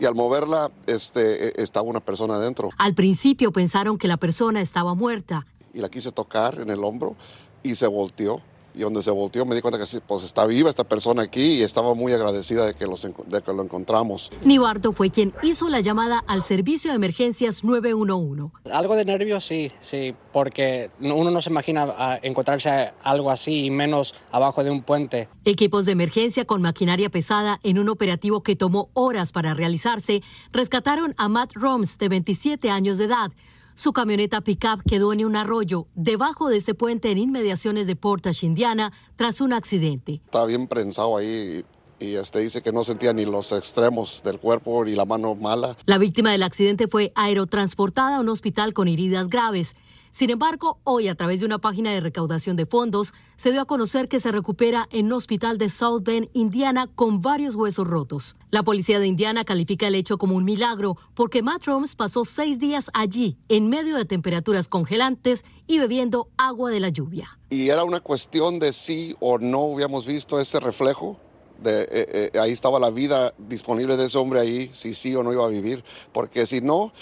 Y 0.00 0.04
al 0.04 0.14
moverla, 0.14 0.70
este, 0.86 1.48
e, 1.48 1.62
estaba 1.62 1.88
una 1.88 2.00
persona 2.00 2.36
adentro. 2.36 2.70
Al 2.78 2.94
principio 2.94 3.50
pensaron 3.50 3.98
que 3.98 4.06
la 4.06 4.16
persona 4.16 4.60
estaba 4.60 4.94
muerta. 4.94 5.44
Y 5.74 5.80
la 5.80 5.88
quise 5.88 6.12
tocar 6.12 6.60
en 6.60 6.70
el 6.70 6.84
hombro 6.84 7.16
y 7.64 7.74
se 7.74 7.88
volteó 7.88 8.40
y 8.78 8.82
donde 8.82 9.02
se 9.02 9.10
volteó 9.10 9.44
me 9.44 9.56
di 9.56 9.60
cuenta 9.60 9.78
que 9.78 10.00
pues 10.06 10.22
está 10.22 10.46
viva 10.46 10.70
esta 10.70 10.84
persona 10.84 11.22
aquí 11.22 11.54
y 11.54 11.62
estaba 11.62 11.94
muy 11.94 12.12
agradecida 12.12 12.64
de 12.64 12.74
que, 12.74 12.86
los, 12.86 13.02
de 13.02 13.42
que 13.42 13.52
lo 13.52 13.62
encontramos. 13.64 14.30
Nibardo 14.44 14.92
fue 14.92 15.10
quien 15.10 15.34
hizo 15.42 15.68
la 15.68 15.80
llamada 15.80 16.22
al 16.28 16.44
servicio 16.44 16.92
de 16.92 16.96
emergencias 16.96 17.64
911. 17.64 18.52
Algo 18.72 18.94
de 18.94 19.04
nervios 19.04 19.44
sí, 19.44 19.72
sí, 19.80 20.14
porque 20.32 20.90
uno 21.00 21.30
no 21.30 21.42
se 21.42 21.50
imagina 21.50 21.92
ah, 21.98 22.18
encontrarse 22.22 22.92
algo 23.02 23.32
así 23.32 23.64
y 23.64 23.70
menos 23.70 24.14
abajo 24.30 24.62
de 24.62 24.70
un 24.70 24.82
puente. 24.82 25.28
Equipos 25.44 25.84
de 25.84 25.92
emergencia 25.92 26.44
con 26.44 26.62
maquinaria 26.62 27.10
pesada 27.10 27.58
en 27.64 27.80
un 27.80 27.88
operativo 27.88 28.44
que 28.44 28.54
tomó 28.54 28.90
horas 28.94 29.32
para 29.32 29.54
realizarse 29.54 30.22
rescataron 30.52 31.14
a 31.18 31.28
Matt 31.28 31.52
Roms 31.54 31.98
de 31.98 32.08
27 32.08 32.70
años 32.70 32.98
de 32.98 33.06
edad 33.06 33.32
su 33.78 33.92
camioneta 33.92 34.40
pickup 34.40 34.82
quedó 34.82 35.12
en 35.12 35.24
un 35.24 35.36
arroyo 35.36 35.86
debajo 35.94 36.48
de 36.48 36.56
este 36.56 36.74
puente 36.74 37.12
en 37.12 37.18
inmediaciones 37.18 37.86
de 37.86 37.94
Portage, 37.94 38.44
Indiana, 38.44 38.92
tras 39.14 39.40
un 39.40 39.52
accidente. 39.52 40.20
Estaba 40.24 40.46
bien 40.46 40.66
prensado 40.66 41.16
ahí 41.16 41.64
y 42.00 42.14
este 42.14 42.40
dice 42.40 42.62
que 42.62 42.72
no 42.72 42.84
sentía 42.84 43.12
ni 43.12 43.24
los 43.24 43.52
extremos 43.52 44.22
del 44.22 44.38
cuerpo 44.38 44.84
ni 44.84 44.94
la 44.94 45.04
mano 45.04 45.34
mala. 45.34 45.76
La 45.84 45.98
víctima 45.98 46.30
del 46.30 46.42
accidente 46.42 46.88
fue 46.88 47.12
aerotransportada 47.14 48.16
a 48.16 48.20
un 48.20 48.28
hospital 48.28 48.72
con 48.72 48.88
heridas 48.88 49.28
graves. 49.28 49.74
Sin 50.10 50.30
embargo, 50.30 50.78
hoy 50.84 51.08
a 51.08 51.14
través 51.14 51.40
de 51.40 51.46
una 51.46 51.58
página 51.58 51.92
de 51.92 52.00
recaudación 52.00 52.56
de 52.56 52.66
fondos 52.66 53.12
se 53.36 53.52
dio 53.52 53.60
a 53.60 53.66
conocer 53.66 54.08
que 54.08 54.20
se 54.20 54.32
recupera 54.32 54.88
en 54.90 55.06
un 55.06 55.12
hospital 55.12 55.58
de 55.58 55.68
South 55.68 56.02
Bend, 56.02 56.28
Indiana, 56.32 56.88
con 56.94 57.20
varios 57.20 57.54
huesos 57.54 57.86
rotos. 57.86 58.36
La 58.50 58.62
policía 58.62 59.00
de 59.00 59.06
Indiana 59.06 59.44
califica 59.44 59.86
el 59.86 59.94
hecho 59.94 60.16
como 60.16 60.34
un 60.34 60.44
milagro 60.44 60.96
porque 61.14 61.42
Matt 61.42 61.66
Roms 61.66 61.94
pasó 61.94 62.24
seis 62.24 62.58
días 62.58 62.90
allí, 62.94 63.36
en 63.48 63.68
medio 63.68 63.96
de 63.96 64.06
temperaturas 64.06 64.66
congelantes 64.66 65.44
y 65.66 65.78
bebiendo 65.78 66.28
agua 66.38 66.70
de 66.70 66.80
la 66.80 66.88
lluvia. 66.88 67.38
Y 67.50 67.68
era 67.68 67.84
una 67.84 68.00
cuestión 68.00 68.58
de 68.58 68.72
sí 68.72 69.14
o 69.20 69.38
no 69.38 69.60
hubiéramos 69.60 70.06
visto 70.06 70.40
ese 70.40 70.58
reflejo 70.58 71.20
eh, 71.64 72.30
eh, 72.32 72.38
ahí 72.38 72.52
estaba 72.52 72.78
la 72.78 72.90
vida 72.90 73.32
disponible 73.36 73.96
de 73.96 74.06
ese 74.06 74.18
hombre 74.18 74.40
ahí, 74.40 74.70
si 74.72 74.94
sí 74.94 75.14
o 75.14 75.22
no 75.22 75.32
iba 75.32 75.44
a 75.44 75.48
vivir, 75.48 75.84
porque 76.12 76.46
si 76.46 76.60
no, 76.60 76.92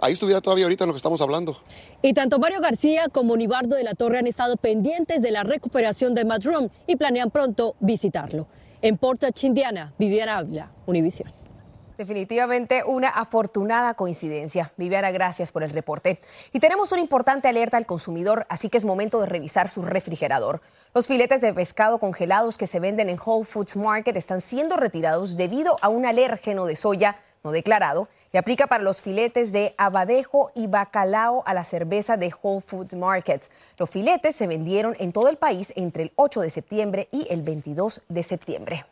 ahí 0.00 0.12
estuviera 0.12 0.40
todavía 0.40 0.64
ahorita 0.64 0.84
en 0.84 0.88
lo 0.88 0.94
que 0.94 0.98
estamos 0.98 1.20
hablando. 1.20 1.56
Y 2.02 2.12
tanto 2.12 2.38
Mario 2.38 2.60
García 2.60 3.08
como 3.08 3.36
Nibardo 3.36 3.76
de 3.76 3.84
la 3.84 3.94
Torre 3.94 4.18
han 4.18 4.26
estado 4.26 4.56
pendientes 4.56 5.22
de 5.22 5.30
la 5.30 5.42
recuperación 5.42 6.14
de 6.14 6.24
Matt 6.24 6.44
y 6.86 6.96
planean 6.96 7.30
pronto 7.30 7.76
visitarlo. 7.80 8.46
En 8.82 8.98
Portage, 8.98 9.46
Indiana, 9.46 9.94
Viviana 9.98 10.36
Ávila, 10.36 10.70
Univision. 10.86 11.43
Definitivamente 11.96 12.82
una 12.84 13.08
afortunada 13.08 13.94
coincidencia. 13.94 14.72
Viviana, 14.76 15.12
gracias 15.12 15.52
por 15.52 15.62
el 15.62 15.70
reporte. 15.70 16.18
Y 16.52 16.58
tenemos 16.58 16.90
una 16.90 17.00
importante 17.00 17.46
alerta 17.46 17.76
al 17.76 17.86
consumidor, 17.86 18.46
así 18.48 18.68
que 18.68 18.78
es 18.78 18.84
momento 18.84 19.20
de 19.20 19.26
revisar 19.26 19.68
su 19.68 19.82
refrigerador. 19.82 20.60
Los 20.92 21.06
filetes 21.06 21.40
de 21.40 21.54
pescado 21.54 21.98
congelados 21.98 22.58
que 22.58 22.66
se 22.66 22.80
venden 22.80 23.08
en 23.10 23.18
Whole 23.24 23.44
Foods 23.44 23.76
Market 23.76 24.16
están 24.16 24.40
siendo 24.40 24.76
retirados 24.76 25.36
debido 25.36 25.76
a 25.82 25.88
un 25.88 26.04
alérgeno 26.04 26.66
de 26.66 26.74
soya 26.74 27.16
no 27.44 27.52
declarado 27.52 28.08
y 28.32 28.38
aplica 28.38 28.66
para 28.66 28.82
los 28.82 29.02
filetes 29.02 29.52
de 29.52 29.74
abadejo 29.76 30.50
y 30.54 30.66
bacalao 30.66 31.44
a 31.46 31.54
la 31.54 31.62
cerveza 31.62 32.16
de 32.16 32.34
Whole 32.42 32.62
Foods 32.62 32.94
Markets. 32.94 33.50
Los 33.78 33.90
filetes 33.90 34.34
se 34.34 34.46
vendieron 34.46 34.96
en 34.98 35.12
todo 35.12 35.28
el 35.28 35.36
país 35.36 35.72
entre 35.76 36.04
el 36.04 36.12
8 36.16 36.40
de 36.40 36.50
septiembre 36.50 37.08
y 37.12 37.26
el 37.30 37.42
22 37.42 38.02
de 38.08 38.22
septiembre. 38.22 38.86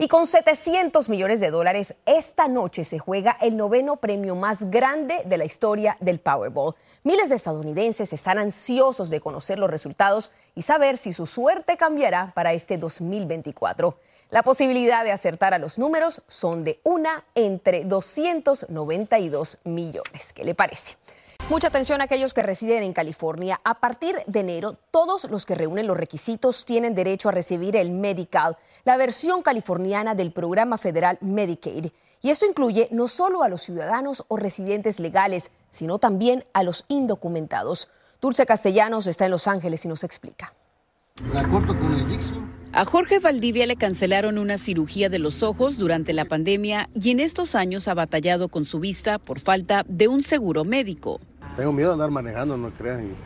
Y 0.00 0.06
con 0.06 0.28
700 0.28 1.08
millones 1.08 1.40
de 1.40 1.50
dólares, 1.50 1.96
esta 2.06 2.46
noche 2.46 2.84
se 2.84 3.00
juega 3.00 3.36
el 3.40 3.56
noveno 3.56 3.96
premio 3.96 4.36
más 4.36 4.70
grande 4.70 5.22
de 5.24 5.36
la 5.38 5.44
historia 5.44 5.96
del 5.98 6.20
Powerball. 6.20 6.76
Miles 7.02 7.30
de 7.30 7.34
estadounidenses 7.34 8.12
están 8.12 8.38
ansiosos 8.38 9.10
de 9.10 9.20
conocer 9.20 9.58
los 9.58 9.68
resultados 9.68 10.30
y 10.54 10.62
saber 10.62 10.98
si 10.98 11.12
su 11.12 11.26
suerte 11.26 11.76
cambiará 11.76 12.30
para 12.36 12.52
este 12.52 12.78
2024. 12.78 13.98
La 14.30 14.44
posibilidad 14.44 15.02
de 15.02 15.10
acertar 15.10 15.52
a 15.52 15.58
los 15.58 15.78
números 15.78 16.22
son 16.28 16.62
de 16.62 16.78
una 16.84 17.24
entre 17.34 17.84
292 17.84 19.58
millones. 19.64 20.32
¿Qué 20.32 20.44
le 20.44 20.54
parece? 20.54 20.96
Mucha 21.50 21.68
atención 21.68 22.02
a 22.02 22.04
aquellos 22.04 22.34
que 22.34 22.42
residen 22.42 22.82
en 22.82 22.92
California. 22.92 23.58
A 23.64 23.80
partir 23.80 24.16
de 24.26 24.40
enero, 24.40 24.76
todos 24.90 25.24
los 25.30 25.46
que 25.46 25.54
reúnen 25.54 25.86
los 25.86 25.96
requisitos 25.96 26.66
tienen 26.66 26.94
derecho 26.94 27.30
a 27.30 27.32
recibir 27.32 27.74
el 27.74 27.90
Medical, 27.90 28.58
la 28.84 28.98
versión 28.98 29.40
californiana 29.40 30.14
del 30.14 30.30
programa 30.30 30.76
federal 30.76 31.16
Medicaid. 31.22 31.86
Y 32.20 32.28
esto 32.28 32.44
incluye 32.44 32.88
no 32.90 33.08
solo 33.08 33.42
a 33.42 33.48
los 33.48 33.62
ciudadanos 33.62 34.24
o 34.28 34.36
residentes 34.36 35.00
legales, 35.00 35.50
sino 35.70 35.98
también 35.98 36.44
a 36.52 36.62
los 36.62 36.84
indocumentados. 36.88 37.88
Dulce 38.20 38.44
Castellanos 38.44 39.06
está 39.06 39.24
en 39.24 39.30
Los 39.30 39.46
Ángeles 39.46 39.86
y 39.86 39.88
nos 39.88 40.04
explica. 40.04 40.52
La 41.32 41.48
corto 41.48 41.74
con 41.78 41.94
el 41.94 42.06
a 42.72 42.84
Jorge 42.84 43.18
Valdivia 43.18 43.66
le 43.66 43.76
cancelaron 43.76 44.36
una 44.36 44.58
cirugía 44.58 45.08
de 45.08 45.18
los 45.18 45.42
ojos 45.42 45.78
durante 45.78 46.12
la 46.12 46.26
pandemia 46.26 46.90
y 46.94 47.10
en 47.10 47.18
estos 47.18 47.54
años 47.54 47.88
ha 47.88 47.94
batallado 47.94 48.48
con 48.48 48.66
su 48.66 48.78
vista 48.78 49.18
por 49.18 49.40
falta 49.40 49.84
de 49.88 50.06
un 50.06 50.22
seguro 50.22 50.64
médico. 50.64 51.18
Tengo 51.58 51.72
miedo 51.72 51.88
de 51.88 51.94
andar 51.94 52.12
manejando, 52.12 52.56
no 52.56 52.70
crean. 52.70 53.16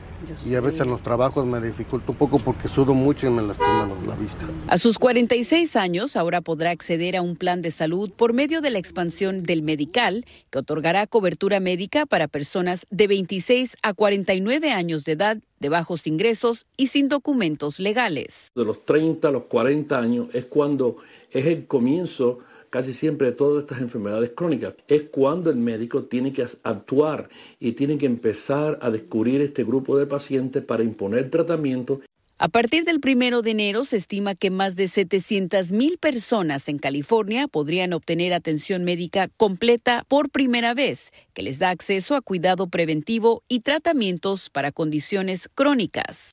y 0.46 0.54
a 0.54 0.62
veces 0.62 0.80
en 0.80 0.88
los 0.88 1.02
trabajos 1.02 1.44
me 1.44 1.60
dificulta 1.60 2.12
un 2.12 2.16
poco 2.16 2.38
porque 2.38 2.66
sudo 2.66 2.94
mucho 2.94 3.26
y 3.26 3.30
me 3.30 3.42
lastima 3.42 3.86
la 4.06 4.14
vista. 4.14 4.46
A 4.68 4.78
sus 4.78 4.98
46 4.98 5.76
años 5.76 6.16
ahora 6.16 6.40
podrá 6.40 6.70
acceder 6.70 7.14
a 7.14 7.20
un 7.20 7.36
plan 7.36 7.60
de 7.60 7.70
salud 7.70 8.10
por 8.10 8.32
medio 8.32 8.62
de 8.62 8.70
la 8.70 8.78
expansión 8.78 9.42
del 9.42 9.60
Medical, 9.60 10.24
que 10.48 10.60
otorgará 10.60 11.06
cobertura 11.06 11.60
médica 11.60 12.06
para 12.06 12.26
personas 12.26 12.86
de 12.88 13.06
26 13.06 13.76
a 13.82 13.92
49 13.92 14.72
años 14.72 15.04
de 15.04 15.12
edad, 15.12 15.36
de 15.60 15.68
bajos 15.68 16.06
ingresos 16.06 16.64
y 16.78 16.86
sin 16.86 17.10
documentos 17.10 17.80
legales. 17.80 18.50
De 18.54 18.64
los 18.64 18.86
30 18.86 19.28
a 19.28 19.30
los 19.30 19.42
40 19.42 19.98
años 19.98 20.28
es 20.32 20.46
cuando 20.46 20.96
es 21.30 21.44
el 21.44 21.66
comienzo 21.66 22.38
casi 22.72 22.94
siempre 22.94 23.26
de 23.28 23.32
todas 23.34 23.64
estas 23.64 23.82
enfermedades 23.82 24.32
crónicas. 24.34 24.74
Es 24.88 25.02
cuando 25.02 25.50
el 25.50 25.56
médico 25.56 26.04
tiene 26.04 26.32
que 26.32 26.46
actuar 26.62 27.28
y 27.60 27.72
tiene 27.72 27.98
que 27.98 28.06
empezar 28.06 28.78
a 28.80 28.88
descubrir 28.88 29.42
este 29.42 29.62
grupo 29.62 29.98
de 29.98 30.06
pacientes 30.06 30.64
para 30.64 30.82
imponer 30.82 31.28
tratamiento. 31.28 32.00
A 32.38 32.48
partir 32.48 32.84
del 32.84 32.98
primero 32.98 33.42
de 33.42 33.50
enero 33.50 33.84
se 33.84 33.98
estima 33.98 34.34
que 34.34 34.50
más 34.50 34.74
de 34.74 34.88
700 34.88 35.70
mil 35.70 35.98
personas 35.98 36.66
en 36.68 36.78
California 36.78 37.46
podrían 37.46 37.92
obtener 37.92 38.32
atención 38.32 38.84
médica 38.84 39.28
completa 39.36 40.04
por 40.08 40.30
primera 40.30 40.72
vez, 40.72 41.10
que 41.34 41.42
les 41.42 41.58
da 41.58 41.68
acceso 41.68 42.16
a 42.16 42.22
cuidado 42.22 42.68
preventivo 42.68 43.42
y 43.48 43.60
tratamientos 43.60 44.48
para 44.48 44.72
condiciones 44.72 45.48
crónicas. 45.54 46.32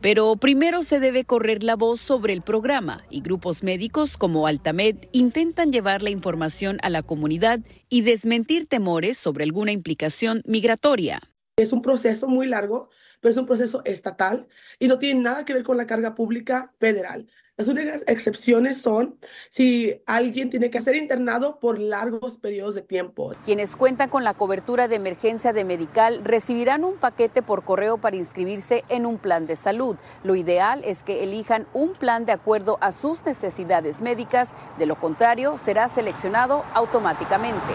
Pero 0.00 0.36
primero 0.36 0.84
se 0.84 1.00
debe 1.00 1.24
correr 1.24 1.64
la 1.64 1.74
voz 1.74 2.00
sobre 2.00 2.32
el 2.32 2.42
programa 2.42 3.04
y 3.10 3.20
grupos 3.20 3.64
médicos 3.64 4.16
como 4.16 4.46
Altamed 4.46 4.94
intentan 5.10 5.72
llevar 5.72 6.04
la 6.04 6.10
información 6.10 6.78
a 6.82 6.90
la 6.90 7.02
comunidad 7.02 7.60
y 7.88 8.02
desmentir 8.02 8.66
temores 8.66 9.18
sobre 9.18 9.42
alguna 9.42 9.72
implicación 9.72 10.42
migratoria. 10.44 11.20
Es 11.56 11.72
un 11.72 11.82
proceso 11.82 12.28
muy 12.28 12.46
largo, 12.46 12.90
pero 13.20 13.32
es 13.32 13.36
un 13.38 13.46
proceso 13.46 13.82
estatal 13.84 14.46
y 14.78 14.86
no 14.86 15.00
tiene 15.00 15.20
nada 15.20 15.44
que 15.44 15.54
ver 15.54 15.64
con 15.64 15.76
la 15.76 15.88
carga 15.88 16.14
pública 16.14 16.72
federal. 16.78 17.26
Las 17.58 17.66
únicas 17.66 18.04
excepciones 18.06 18.80
son 18.80 19.18
si 19.50 20.00
alguien 20.06 20.48
tiene 20.48 20.70
que 20.70 20.80
ser 20.80 20.94
internado 20.94 21.58
por 21.58 21.80
largos 21.80 22.38
periodos 22.38 22.76
de 22.76 22.82
tiempo. 22.82 23.34
Quienes 23.44 23.74
cuentan 23.74 24.10
con 24.10 24.22
la 24.22 24.32
cobertura 24.32 24.86
de 24.86 24.94
emergencia 24.94 25.52
de 25.52 25.64
Medical 25.64 26.20
recibirán 26.22 26.84
un 26.84 26.98
paquete 26.98 27.42
por 27.42 27.64
correo 27.64 27.98
para 27.98 28.14
inscribirse 28.14 28.84
en 28.88 29.06
un 29.06 29.18
plan 29.18 29.48
de 29.48 29.56
salud. 29.56 29.96
Lo 30.22 30.36
ideal 30.36 30.84
es 30.84 31.02
que 31.02 31.24
elijan 31.24 31.66
un 31.74 31.94
plan 31.94 32.26
de 32.26 32.30
acuerdo 32.30 32.78
a 32.80 32.92
sus 32.92 33.24
necesidades 33.24 34.02
médicas, 34.02 34.52
de 34.78 34.86
lo 34.86 35.00
contrario 35.00 35.58
será 35.58 35.88
seleccionado 35.88 36.64
automáticamente. 36.74 37.74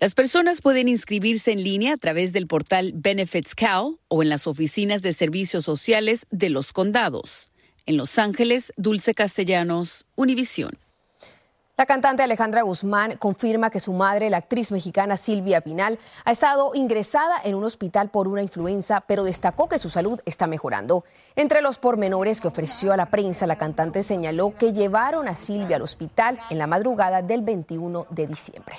Las 0.00 0.14
personas 0.14 0.62
pueden 0.62 0.88
inscribirse 0.88 1.52
en 1.52 1.62
línea 1.62 1.92
a 1.92 1.98
través 1.98 2.32
del 2.32 2.46
portal 2.46 2.92
Benefits 2.94 3.54
Cal 3.54 3.98
o 4.08 4.22
en 4.22 4.30
las 4.30 4.46
oficinas 4.46 5.02
de 5.02 5.12
servicios 5.12 5.66
sociales 5.66 6.24
de 6.30 6.48
los 6.48 6.72
condados. 6.72 7.49
En 7.86 7.96
Los 7.96 8.18
Ángeles, 8.18 8.72
Dulce 8.76 9.14
Castellanos, 9.14 10.06
Univisión. 10.16 10.78
La 11.80 11.86
cantante 11.86 12.22
Alejandra 12.22 12.60
Guzmán 12.60 13.16
confirma 13.16 13.70
que 13.70 13.80
su 13.80 13.94
madre, 13.94 14.28
la 14.28 14.36
actriz 14.36 14.70
mexicana 14.70 15.16
Silvia 15.16 15.62
Pinal, 15.62 15.98
ha 16.26 16.30
estado 16.30 16.72
ingresada 16.74 17.36
en 17.42 17.54
un 17.54 17.64
hospital 17.64 18.10
por 18.10 18.28
una 18.28 18.42
influenza, 18.42 19.00
pero 19.00 19.24
destacó 19.24 19.66
que 19.66 19.78
su 19.78 19.88
salud 19.88 20.20
está 20.26 20.46
mejorando. 20.46 21.04
Entre 21.36 21.62
los 21.62 21.78
pormenores 21.78 22.42
que 22.42 22.48
ofreció 22.48 22.92
a 22.92 22.98
la 22.98 23.06
prensa, 23.06 23.46
la 23.46 23.56
cantante 23.56 24.02
señaló 24.02 24.54
que 24.58 24.74
llevaron 24.74 25.26
a 25.26 25.34
Silvia 25.34 25.76
al 25.76 25.82
hospital 25.82 26.38
en 26.50 26.58
la 26.58 26.66
madrugada 26.66 27.22
del 27.22 27.40
21 27.40 28.08
de 28.10 28.26
diciembre. 28.26 28.76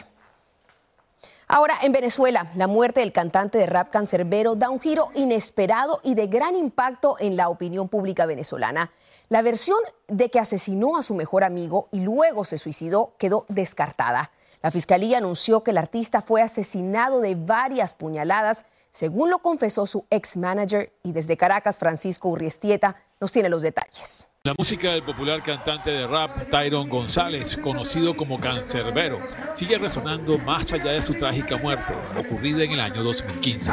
Ahora, 1.53 1.75
en 1.81 1.91
Venezuela, 1.91 2.49
la 2.55 2.67
muerte 2.67 3.01
del 3.01 3.11
cantante 3.11 3.57
de 3.57 3.65
rap 3.65 3.89
cancerbero 3.89 4.55
da 4.55 4.69
un 4.69 4.79
giro 4.79 5.09
inesperado 5.15 5.99
y 6.01 6.15
de 6.15 6.27
gran 6.27 6.55
impacto 6.55 7.17
en 7.19 7.35
la 7.35 7.49
opinión 7.49 7.89
pública 7.89 8.25
venezolana. 8.25 8.93
La 9.27 9.41
versión 9.41 9.79
de 10.07 10.29
que 10.29 10.39
asesinó 10.39 10.95
a 10.95 11.03
su 11.03 11.13
mejor 11.13 11.43
amigo 11.43 11.89
y 11.91 11.99
luego 11.99 12.45
se 12.45 12.57
suicidó 12.57 13.15
quedó 13.17 13.45
descartada. 13.49 14.31
La 14.61 14.71
fiscalía 14.71 15.17
anunció 15.17 15.61
que 15.61 15.71
el 15.71 15.77
artista 15.77 16.21
fue 16.21 16.41
asesinado 16.41 17.19
de 17.19 17.35
varias 17.35 17.93
puñaladas, 17.93 18.65
según 18.91 19.29
lo 19.29 19.39
confesó 19.39 19.85
su 19.87 20.05
ex 20.09 20.37
manager, 20.37 20.93
y 21.01 21.13
desde 21.13 21.37
Caracas, 21.37 21.77
Francisco 21.77 22.29
Urriestieta 22.29 22.97
nos 23.19 23.31
tiene 23.31 23.49
los 23.49 23.61
detalles. 23.61 24.29
La 24.43 24.53
música 24.57 24.91
del 24.91 25.03
popular 25.03 25.41
cantante 25.43 25.91
de 25.91 26.07
rap 26.07 26.49
Tyron 26.49 26.89
González, 26.89 27.57
conocido 27.57 28.15
como 28.15 28.39
Cancerbero, 28.39 29.19
sigue 29.53 29.77
resonando 29.77 30.37
más 30.39 30.73
allá 30.73 30.91
de 30.91 31.01
su 31.01 31.13
trágica 31.13 31.57
muerte, 31.57 31.93
ocurrida 32.17 32.63
en 32.63 32.71
el 32.71 32.79
año 32.79 33.03
2015. 33.03 33.71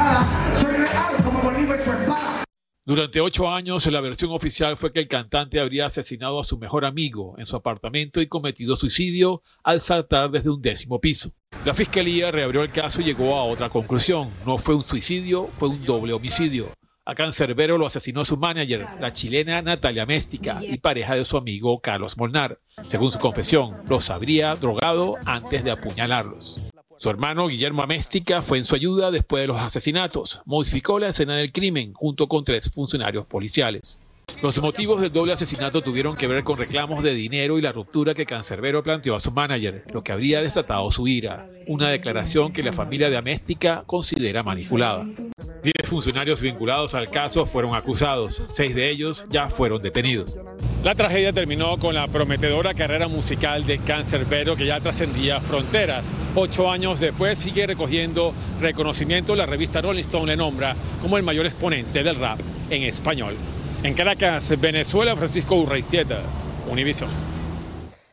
Durante 2.88 3.20
ocho 3.20 3.50
años, 3.50 3.84
la 3.84 4.00
versión 4.00 4.30
oficial 4.30 4.78
fue 4.78 4.94
que 4.94 5.00
el 5.00 5.08
cantante 5.08 5.60
habría 5.60 5.84
asesinado 5.84 6.40
a 6.40 6.44
su 6.44 6.56
mejor 6.56 6.86
amigo 6.86 7.34
en 7.36 7.44
su 7.44 7.54
apartamento 7.54 8.22
y 8.22 8.28
cometido 8.28 8.76
suicidio 8.76 9.42
al 9.62 9.82
saltar 9.82 10.30
desde 10.30 10.48
un 10.48 10.62
décimo 10.62 10.98
piso. 10.98 11.30
La 11.66 11.74
fiscalía 11.74 12.30
reabrió 12.30 12.62
el 12.62 12.72
caso 12.72 13.02
y 13.02 13.04
llegó 13.04 13.36
a 13.36 13.44
otra 13.44 13.68
conclusión. 13.68 14.30
No 14.46 14.56
fue 14.56 14.74
un 14.74 14.82
suicidio, 14.82 15.48
fue 15.58 15.68
un 15.68 15.84
doble 15.84 16.14
homicidio. 16.14 16.70
A 17.04 17.14
Cancerbero 17.14 17.76
lo 17.76 17.84
asesinó 17.84 18.24
su 18.24 18.38
manager, 18.38 18.86
la 18.98 19.12
chilena 19.12 19.60
Natalia 19.60 20.06
Méstica, 20.06 20.60
y 20.64 20.78
pareja 20.78 21.14
de 21.14 21.26
su 21.26 21.36
amigo 21.36 21.80
Carlos 21.80 22.16
Molnar. 22.16 22.58
Según 22.86 23.10
su 23.10 23.18
confesión, 23.18 23.82
los 23.86 24.08
habría 24.08 24.54
drogado 24.54 25.16
antes 25.26 25.62
de 25.62 25.72
apuñalarlos. 25.72 26.58
Su 27.00 27.10
hermano 27.10 27.46
Guillermo 27.46 27.82
Améstica 27.82 28.42
fue 28.42 28.58
en 28.58 28.64
su 28.64 28.74
ayuda 28.74 29.12
después 29.12 29.40
de 29.42 29.46
los 29.46 29.60
asesinatos. 29.60 30.40
Modificó 30.44 30.98
la 30.98 31.10
escena 31.10 31.36
del 31.36 31.52
crimen 31.52 31.92
junto 31.92 32.26
con 32.26 32.42
tres 32.42 32.72
funcionarios 32.72 33.24
policiales. 33.24 34.02
Los 34.42 34.60
motivos 34.62 35.00
del 35.00 35.12
doble 35.12 35.32
asesinato 35.32 35.82
tuvieron 35.82 36.16
que 36.16 36.28
ver 36.28 36.44
con 36.44 36.58
reclamos 36.58 37.02
de 37.02 37.12
dinero 37.12 37.58
y 37.58 37.62
la 37.62 37.72
ruptura 37.72 38.14
que 38.14 38.24
Cancerbero 38.24 38.84
planteó 38.84 39.16
a 39.16 39.20
su 39.20 39.32
manager, 39.32 39.84
lo 39.92 40.04
que 40.04 40.12
habría 40.12 40.40
desatado 40.40 40.88
su 40.92 41.08
ira, 41.08 41.48
una 41.66 41.88
declaración 41.88 42.52
que 42.52 42.62
la 42.62 42.72
familia 42.72 43.10
de 43.10 43.16
Améstica 43.16 43.82
considera 43.84 44.44
manipulada. 44.44 45.04
Diez 45.64 45.88
funcionarios 45.88 46.40
vinculados 46.40 46.94
al 46.94 47.10
caso 47.10 47.46
fueron 47.46 47.74
acusados, 47.74 48.44
seis 48.48 48.76
de 48.76 48.88
ellos 48.88 49.24
ya 49.28 49.50
fueron 49.50 49.82
detenidos. 49.82 50.36
La 50.84 50.94
tragedia 50.94 51.32
terminó 51.32 51.76
con 51.78 51.96
la 51.96 52.06
prometedora 52.06 52.74
carrera 52.74 53.08
musical 53.08 53.66
de 53.66 53.78
Cancerbero 53.78 54.54
que 54.54 54.66
ya 54.66 54.80
trascendía 54.80 55.40
fronteras. 55.40 56.14
Ocho 56.36 56.70
años 56.70 57.00
después 57.00 57.38
sigue 57.38 57.66
recogiendo 57.66 58.32
reconocimiento, 58.60 59.34
la 59.34 59.46
revista 59.46 59.80
Rolling 59.80 60.02
Stone 60.02 60.26
le 60.26 60.36
nombra 60.36 60.76
como 61.02 61.16
el 61.16 61.24
mayor 61.24 61.46
exponente 61.46 62.04
del 62.04 62.16
rap 62.16 62.38
en 62.70 62.84
español. 62.84 63.34
En 63.84 63.94
Caracas, 63.94 64.60
Venezuela, 64.60 65.14
Francisco 65.14 65.54
Urreistieta, 65.54 66.18
Univision. 66.68 67.08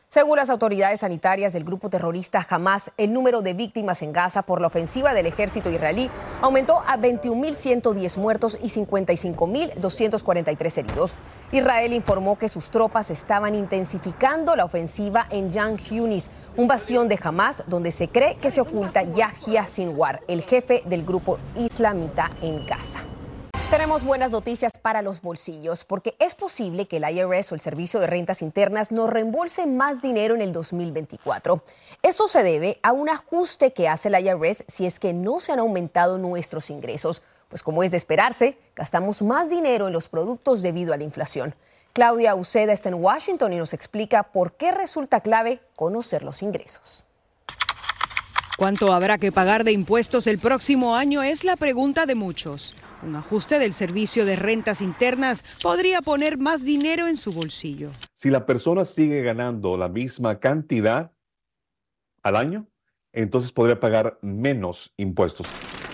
Según 0.08 0.36
las 0.36 0.48
autoridades 0.48 1.00
sanitarias 1.00 1.52
del 1.52 1.64
grupo 1.64 1.90
terrorista 1.90 2.46
Hamas, 2.48 2.92
el 2.96 3.12
número 3.12 3.42
de 3.42 3.52
víctimas 3.52 4.02
en 4.02 4.12
Gaza 4.12 4.42
por 4.42 4.60
la 4.60 4.68
ofensiva 4.68 5.12
del 5.12 5.26
ejército 5.26 5.68
israelí 5.68 6.08
aumentó 6.40 6.78
a 6.86 6.96
21.110 6.96 8.16
muertos 8.16 8.56
y 8.62 8.68
55.243 8.68 10.78
heridos. 10.78 11.16
Israel 11.50 11.92
informó 11.92 12.38
que 12.38 12.48
sus 12.48 12.70
tropas 12.70 13.10
estaban 13.10 13.56
intensificando 13.56 14.54
la 14.54 14.64
ofensiva 14.64 15.26
en 15.30 15.52
Jan 15.52 15.78
Yunis, 15.78 16.30
un 16.56 16.68
bastión 16.68 17.08
de 17.08 17.18
Hamas 17.20 17.64
donde 17.66 17.90
se 17.90 18.08
cree 18.08 18.36
que 18.36 18.52
se 18.52 18.60
oculta 18.60 19.02
Yahya 19.02 19.66
Sinwar, 19.66 20.20
el 20.28 20.42
jefe 20.42 20.84
del 20.86 21.04
grupo 21.04 21.40
islamita 21.56 22.30
en 22.40 22.64
Gaza. 22.64 23.00
Tenemos 23.70 24.04
buenas 24.04 24.30
noticias 24.30 24.74
para 24.80 25.02
los 25.02 25.22
bolsillos, 25.22 25.82
porque 25.82 26.14
es 26.20 26.36
posible 26.36 26.86
que 26.86 26.98
el 26.98 27.10
IRS 27.10 27.50
o 27.50 27.56
el 27.56 27.60
Servicio 27.60 27.98
de 27.98 28.06
Rentas 28.06 28.40
Internas 28.40 28.92
nos 28.92 29.10
reembolse 29.10 29.66
más 29.66 30.00
dinero 30.00 30.36
en 30.36 30.40
el 30.40 30.52
2024. 30.52 31.64
Esto 32.00 32.28
se 32.28 32.44
debe 32.44 32.78
a 32.84 32.92
un 32.92 33.08
ajuste 33.08 33.72
que 33.72 33.88
hace 33.88 34.08
el 34.08 34.24
IRS 34.24 34.64
si 34.68 34.86
es 34.86 35.00
que 35.00 35.12
no 35.12 35.40
se 35.40 35.50
han 35.50 35.58
aumentado 35.58 36.16
nuestros 36.16 36.70
ingresos, 36.70 37.22
pues 37.48 37.64
como 37.64 37.82
es 37.82 37.90
de 37.90 37.96
esperarse, 37.96 38.56
gastamos 38.76 39.20
más 39.20 39.50
dinero 39.50 39.88
en 39.88 39.92
los 39.92 40.08
productos 40.08 40.62
debido 40.62 40.94
a 40.94 40.96
la 40.96 41.04
inflación. 41.04 41.56
Claudia 41.92 42.36
Uceda 42.36 42.72
está 42.72 42.88
en 42.88 43.02
Washington 43.02 43.52
y 43.52 43.56
nos 43.56 43.72
explica 43.72 44.22
por 44.22 44.52
qué 44.52 44.70
resulta 44.70 45.18
clave 45.18 45.58
conocer 45.74 46.22
los 46.22 46.40
ingresos. 46.42 47.04
¿Cuánto 48.58 48.92
habrá 48.92 49.18
que 49.18 49.32
pagar 49.32 49.64
de 49.64 49.72
impuestos 49.72 50.28
el 50.28 50.38
próximo 50.38 50.94
año? 50.94 51.24
Es 51.24 51.42
la 51.42 51.56
pregunta 51.56 52.06
de 52.06 52.14
muchos. 52.14 52.76
Un 53.02 53.16
ajuste 53.16 53.58
del 53.58 53.72
servicio 53.72 54.24
de 54.24 54.36
rentas 54.36 54.80
internas 54.80 55.44
podría 55.62 56.02
poner 56.02 56.38
más 56.38 56.64
dinero 56.64 57.06
en 57.08 57.16
su 57.16 57.32
bolsillo. 57.32 57.90
Si 58.14 58.30
la 58.30 58.46
persona 58.46 58.84
sigue 58.84 59.22
ganando 59.22 59.76
la 59.76 59.88
misma 59.88 60.38
cantidad 60.38 61.12
al 62.22 62.36
año, 62.36 62.66
entonces 63.12 63.52
podría 63.52 63.78
pagar 63.78 64.18
menos 64.22 64.92
impuestos. 64.96 65.46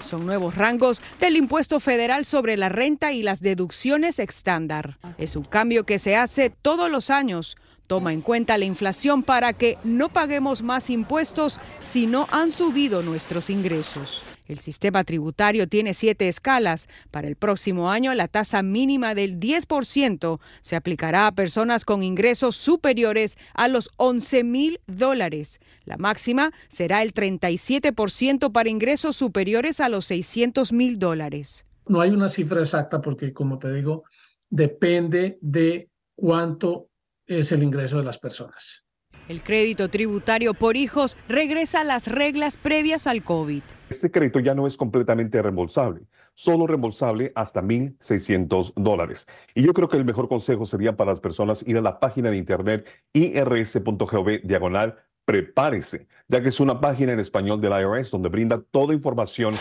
Son 0.04 0.26
nuevos 0.26 0.54
rangos 0.54 1.00
del 1.20 1.36
impuesto 1.36 1.80
federal 1.80 2.24
sobre 2.24 2.56
la 2.56 2.68
renta 2.68 3.12
y 3.12 3.22
las 3.22 3.40
deducciones 3.40 4.18
estándar. 4.18 4.98
Es 5.16 5.36
un 5.36 5.44
cambio 5.44 5.84
que 5.84 5.98
se 5.98 6.16
hace 6.16 6.50
todos 6.50 6.90
los 6.90 7.10
años 7.10 7.56
toma 7.86 8.14
en 8.14 8.22
cuenta 8.22 8.56
la 8.56 8.64
inflación 8.64 9.22
para 9.22 9.52
que 9.52 9.76
no 9.84 10.08
paguemos 10.08 10.62
más 10.62 10.88
impuestos 10.88 11.60
si 11.80 12.06
no 12.06 12.26
han 12.30 12.50
subido 12.50 13.02
nuestros 13.02 13.50
ingresos. 13.50 14.22
El 14.46 14.58
sistema 14.58 15.04
tributario 15.04 15.68
tiene 15.68 15.94
siete 15.94 16.28
escalas. 16.28 16.88
Para 17.10 17.28
el 17.28 17.36
próximo 17.36 17.90
año, 17.90 18.12
la 18.14 18.28
tasa 18.28 18.62
mínima 18.62 19.14
del 19.14 19.38
10% 19.38 20.40
se 20.60 20.76
aplicará 20.76 21.26
a 21.26 21.32
personas 21.32 21.84
con 21.84 22.02
ingresos 22.02 22.56
superiores 22.56 23.36
a 23.54 23.68
los 23.68 23.90
11 23.96 24.44
mil 24.44 24.80
dólares. 24.86 25.60
La 25.84 25.96
máxima 25.96 26.52
será 26.68 27.02
el 27.02 27.14
37% 27.14 28.52
para 28.52 28.68
ingresos 28.68 29.16
superiores 29.16 29.80
a 29.80 29.88
los 29.88 30.06
600 30.06 30.72
mil 30.72 30.98
dólares. 30.98 31.64
No 31.86 32.00
hay 32.00 32.10
una 32.10 32.28
cifra 32.28 32.60
exacta 32.60 33.00
porque, 33.00 33.32
como 33.32 33.58
te 33.58 33.72
digo, 33.72 34.04
depende 34.48 35.38
de 35.40 35.90
cuánto 36.14 36.88
es 37.26 37.52
el 37.52 37.62
ingreso 37.62 37.98
de 37.98 38.04
las 38.04 38.18
personas. 38.18 38.84
El 39.28 39.42
crédito 39.42 39.88
tributario 39.88 40.52
por 40.52 40.76
hijos 40.76 41.16
regresa 41.28 41.82
a 41.82 41.84
las 41.84 42.08
reglas 42.08 42.56
previas 42.56 43.06
al 43.06 43.22
COVID. 43.22 43.62
Este 43.88 44.10
crédito 44.10 44.40
ya 44.40 44.54
no 44.54 44.66
es 44.66 44.76
completamente 44.76 45.40
reembolsable, 45.40 46.02
solo 46.34 46.66
reembolsable 46.66 47.30
hasta 47.34 47.62
1.600 47.62 48.72
dólares. 48.74 49.28
Y 49.54 49.62
yo 49.62 49.74
creo 49.74 49.88
que 49.88 49.96
el 49.96 50.04
mejor 50.04 50.28
consejo 50.28 50.66
sería 50.66 50.96
para 50.96 51.12
las 51.12 51.20
personas 51.20 51.62
ir 51.66 51.78
a 51.78 51.82
la 51.82 52.00
página 52.00 52.30
de 52.30 52.36
internet 52.36 52.86
irs.gov 53.12 54.40
diagonal 54.42 54.96
prepárese, 55.24 56.08
ya 56.28 56.42
que 56.42 56.48
es 56.48 56.60
una 56.60 56.80
página 56.80 57.12
en 57.12 57.20
español 57.20 57.60
del 57.60 57.72
IRS 57.72 58.10
donde 58.10 58.28
brinda 58.28 58.60
toda 58.60 58.92
información 58.92 59.54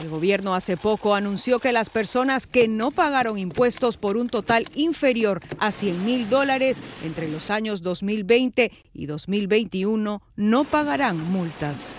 el 0.00 0.08
gobierno 0.08 0.54
hace 0.54 0.76
poco 0.76 1.14
anunció 1.14 1.58
que 1.58 1.72
las 1.72 1.90
personas 1.90 2.46
que 2.46 2.68
no 2.68 2.90
pagaron 2.90 3.38
impuestos 3.38 3.96
por 3.96 4.16
un 4.16 4.28
total 4.28 4.66
inferior 4.74 5.40
a 5.58 5.72
100 5.72 6.04
mil 6.04 6.28
dólares 6.28 6.80
entre 7.04 7.28
los 7.28 7.50
años 7.50 7.82
2020 7.82 8.72
y 8.92 9.06
2021 9.06 10.22
no 10.36 10.64
pagarán 10.64 11.18
multas. 11.30 11.90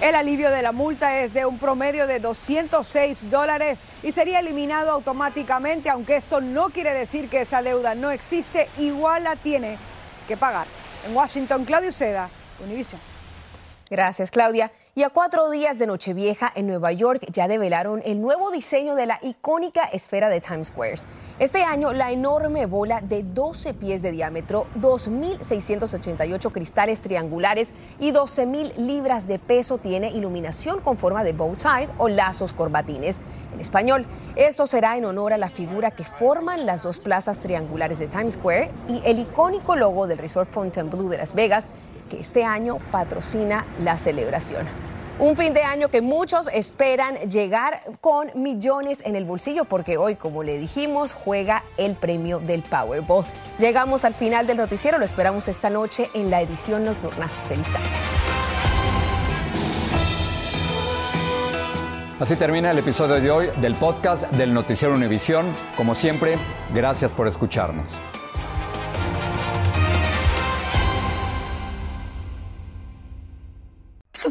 El 0.00 0.16
alivio 0.16 0.50
de 0.50 0.62
la 0.62 0.72
multa 0.72 1.20
es 1.20 1.32
de 1.32 1.46
un 1.46 1.58
promedio 1.58 2.08
de 2.08 2.18
206 2.18 3.30
dólares 3.30 3.86
y 4.02 4.10
sería 4.10 4.40
eliminado 4.40 4.90
automáticamente, 4.90 5.90
aunque 5.90 6.16
esto 6.16 6.40
no 6.40 6.70
quiere 6.70 6.92
decir 6.92 7.28
que 7.28 7.42
esa 7.42 7.62
deuda 7.62 7.94
no 7.94 8.10
existe, 8.10 8.68
igual 8.78 9.24
la 9.24 9.36
tiene 9.36 9.78
que 10.26 10.36
pagar. 10.36 10.66
En 11.06 11.14
Washington, 11.14 11.64
Claudio 11.64 11.92
Seda, 11.92 12.30
Univision. 12.64 13.00
Gracias, 13.90 14.30
Claudia. 14.30 14.72
Y 14.94 15.04
a 15.04 15.08
cuatro 15.08 15.48
días 15.48 15.78
de 15.78 15.86
Nochevieja 15.86 16.52
en 16.54 16.66
Nueva 16.66 16.92
York 16.92 17.24
ya 17.32 17.48
develaron 17.48 18.02
el 18.04 18.20
nuevo 18.20 18.50
diseño 18.50 18.94
de 18.94 19.06
la 19.06 19.18
icónica 19.22 19.84
esfera 19.84 20.28
de 20.28 20.42
Times 20.42 20.68
Square. 20.68 20.96
Este 21.38 21.62
año 21.62 21.94
la 21.94 22.12
enorme 22.12 22.66
bola 22.66 23.00
de 23.00 23.22
12 23.22 23.72
pies 23.72 24.02
de 24.02 24.10
diámetro, 24.10 24.66
2.688 24.78 26.52
cristales 26.52 27.00
triangulares 27.00 27.72
y 28.00 28.12
12.000 28.12 28.76
libras 28.76 29.26
de 29.26 29.38
peso 29.38 29.78
tiene 29.78 30.10
iluminación 30.10 30.80
con 30.80 30.98
forma 30.98 31.24
de 31.24 31.32
bow 31.32 31.56
ties 31.56 31.90
o 31.96 32.08
lazos 32.08 32.52
corbatines. 32.52 33.22
En 33.54 33.62
español, 33.62 34.04
esto 34.36 34.66
será 34.66 34.98
en 34.98 35.06
honor 35.06 35.32
a 35.32 35.38
la 35.38 35.48
figura 35.48 35.92
que 35.92 36.04
forman 36.04 36.66
las 36.66 36.82
dos 36.82 36.98
plazas 36.98 37.38
triangulares 37.38 37.98
de 37.98 38.08
Times 38.08 38.34
Square 38.34 38.70
y 38.90 39.00
el 39.06 39.20
icónico 39.20 39.74
logo 39.74 40.06
del 40.06 40.18
Resort 40.18 40.50
Fontainebleau 40.50 41.08
de 41.08 41.16
Las 41.16 41.34
Vegas 41.34 41.70
que 42.12 42.20
este 42.20 42.44
año 42.44 42.78
patrocina 42.90 43.64
la 43.82 43.96
celebración. 43.96 44.66
Un 45.18 45.34
fin 45.34 45.54
de 45.54 45.62
año 45.62 45.88
que 45.88 46.02
muchos 46.02 46.48
esperan 46.52 47.16
llegar 47.30 47.80
con 48.02 48.30
millones 48.34 49.02
en 49.06 49.16
el 49.16 49.24
bolsillo 49.24 49.64
porque 49.64 49.96
hoy, 49.96 50.16
como 50.16 50.42
le 50.42 50.58
dijimos, 50.58 51.14
juega 51.14 51.64
el 51.78 51.94
premio 51.94 52.38
del 52.38 52.62
Powerball. 52.62 53.24
Llegamos 53.58 54.04
al 54.04 54.12
final 54.12 54.46
del 54.46 54.58
noticiero, 54.58 54.98
lo 54.98 55.06
esperamos 55.06 55.48
esta 55.48 55.70
noche 55.70 56.10
en 56.12 56.30
la 56.30 56.42
edición 56.42 56.84
nocturna. 56.84 57.28
Feliz 57.48 57.72
tarde. 57.72 57.86
Así 62.20 62.36
termina 62.36 62.70
el 62.70 62.78
episodio 62.78 63.20
de 63.20 63.30
hoy 63.30 63.48
del 63.60 63.74
podcast 63.74 64.24
del 64.32 64.52
Noticiero 64.52 64.94
Univisión. 64.94 65.46
Como 65.76 65.94
siempre, 65.94 66.36
gracias 66.74 67.12
por 67.12 67.26
escucharnos. 67.26 67.86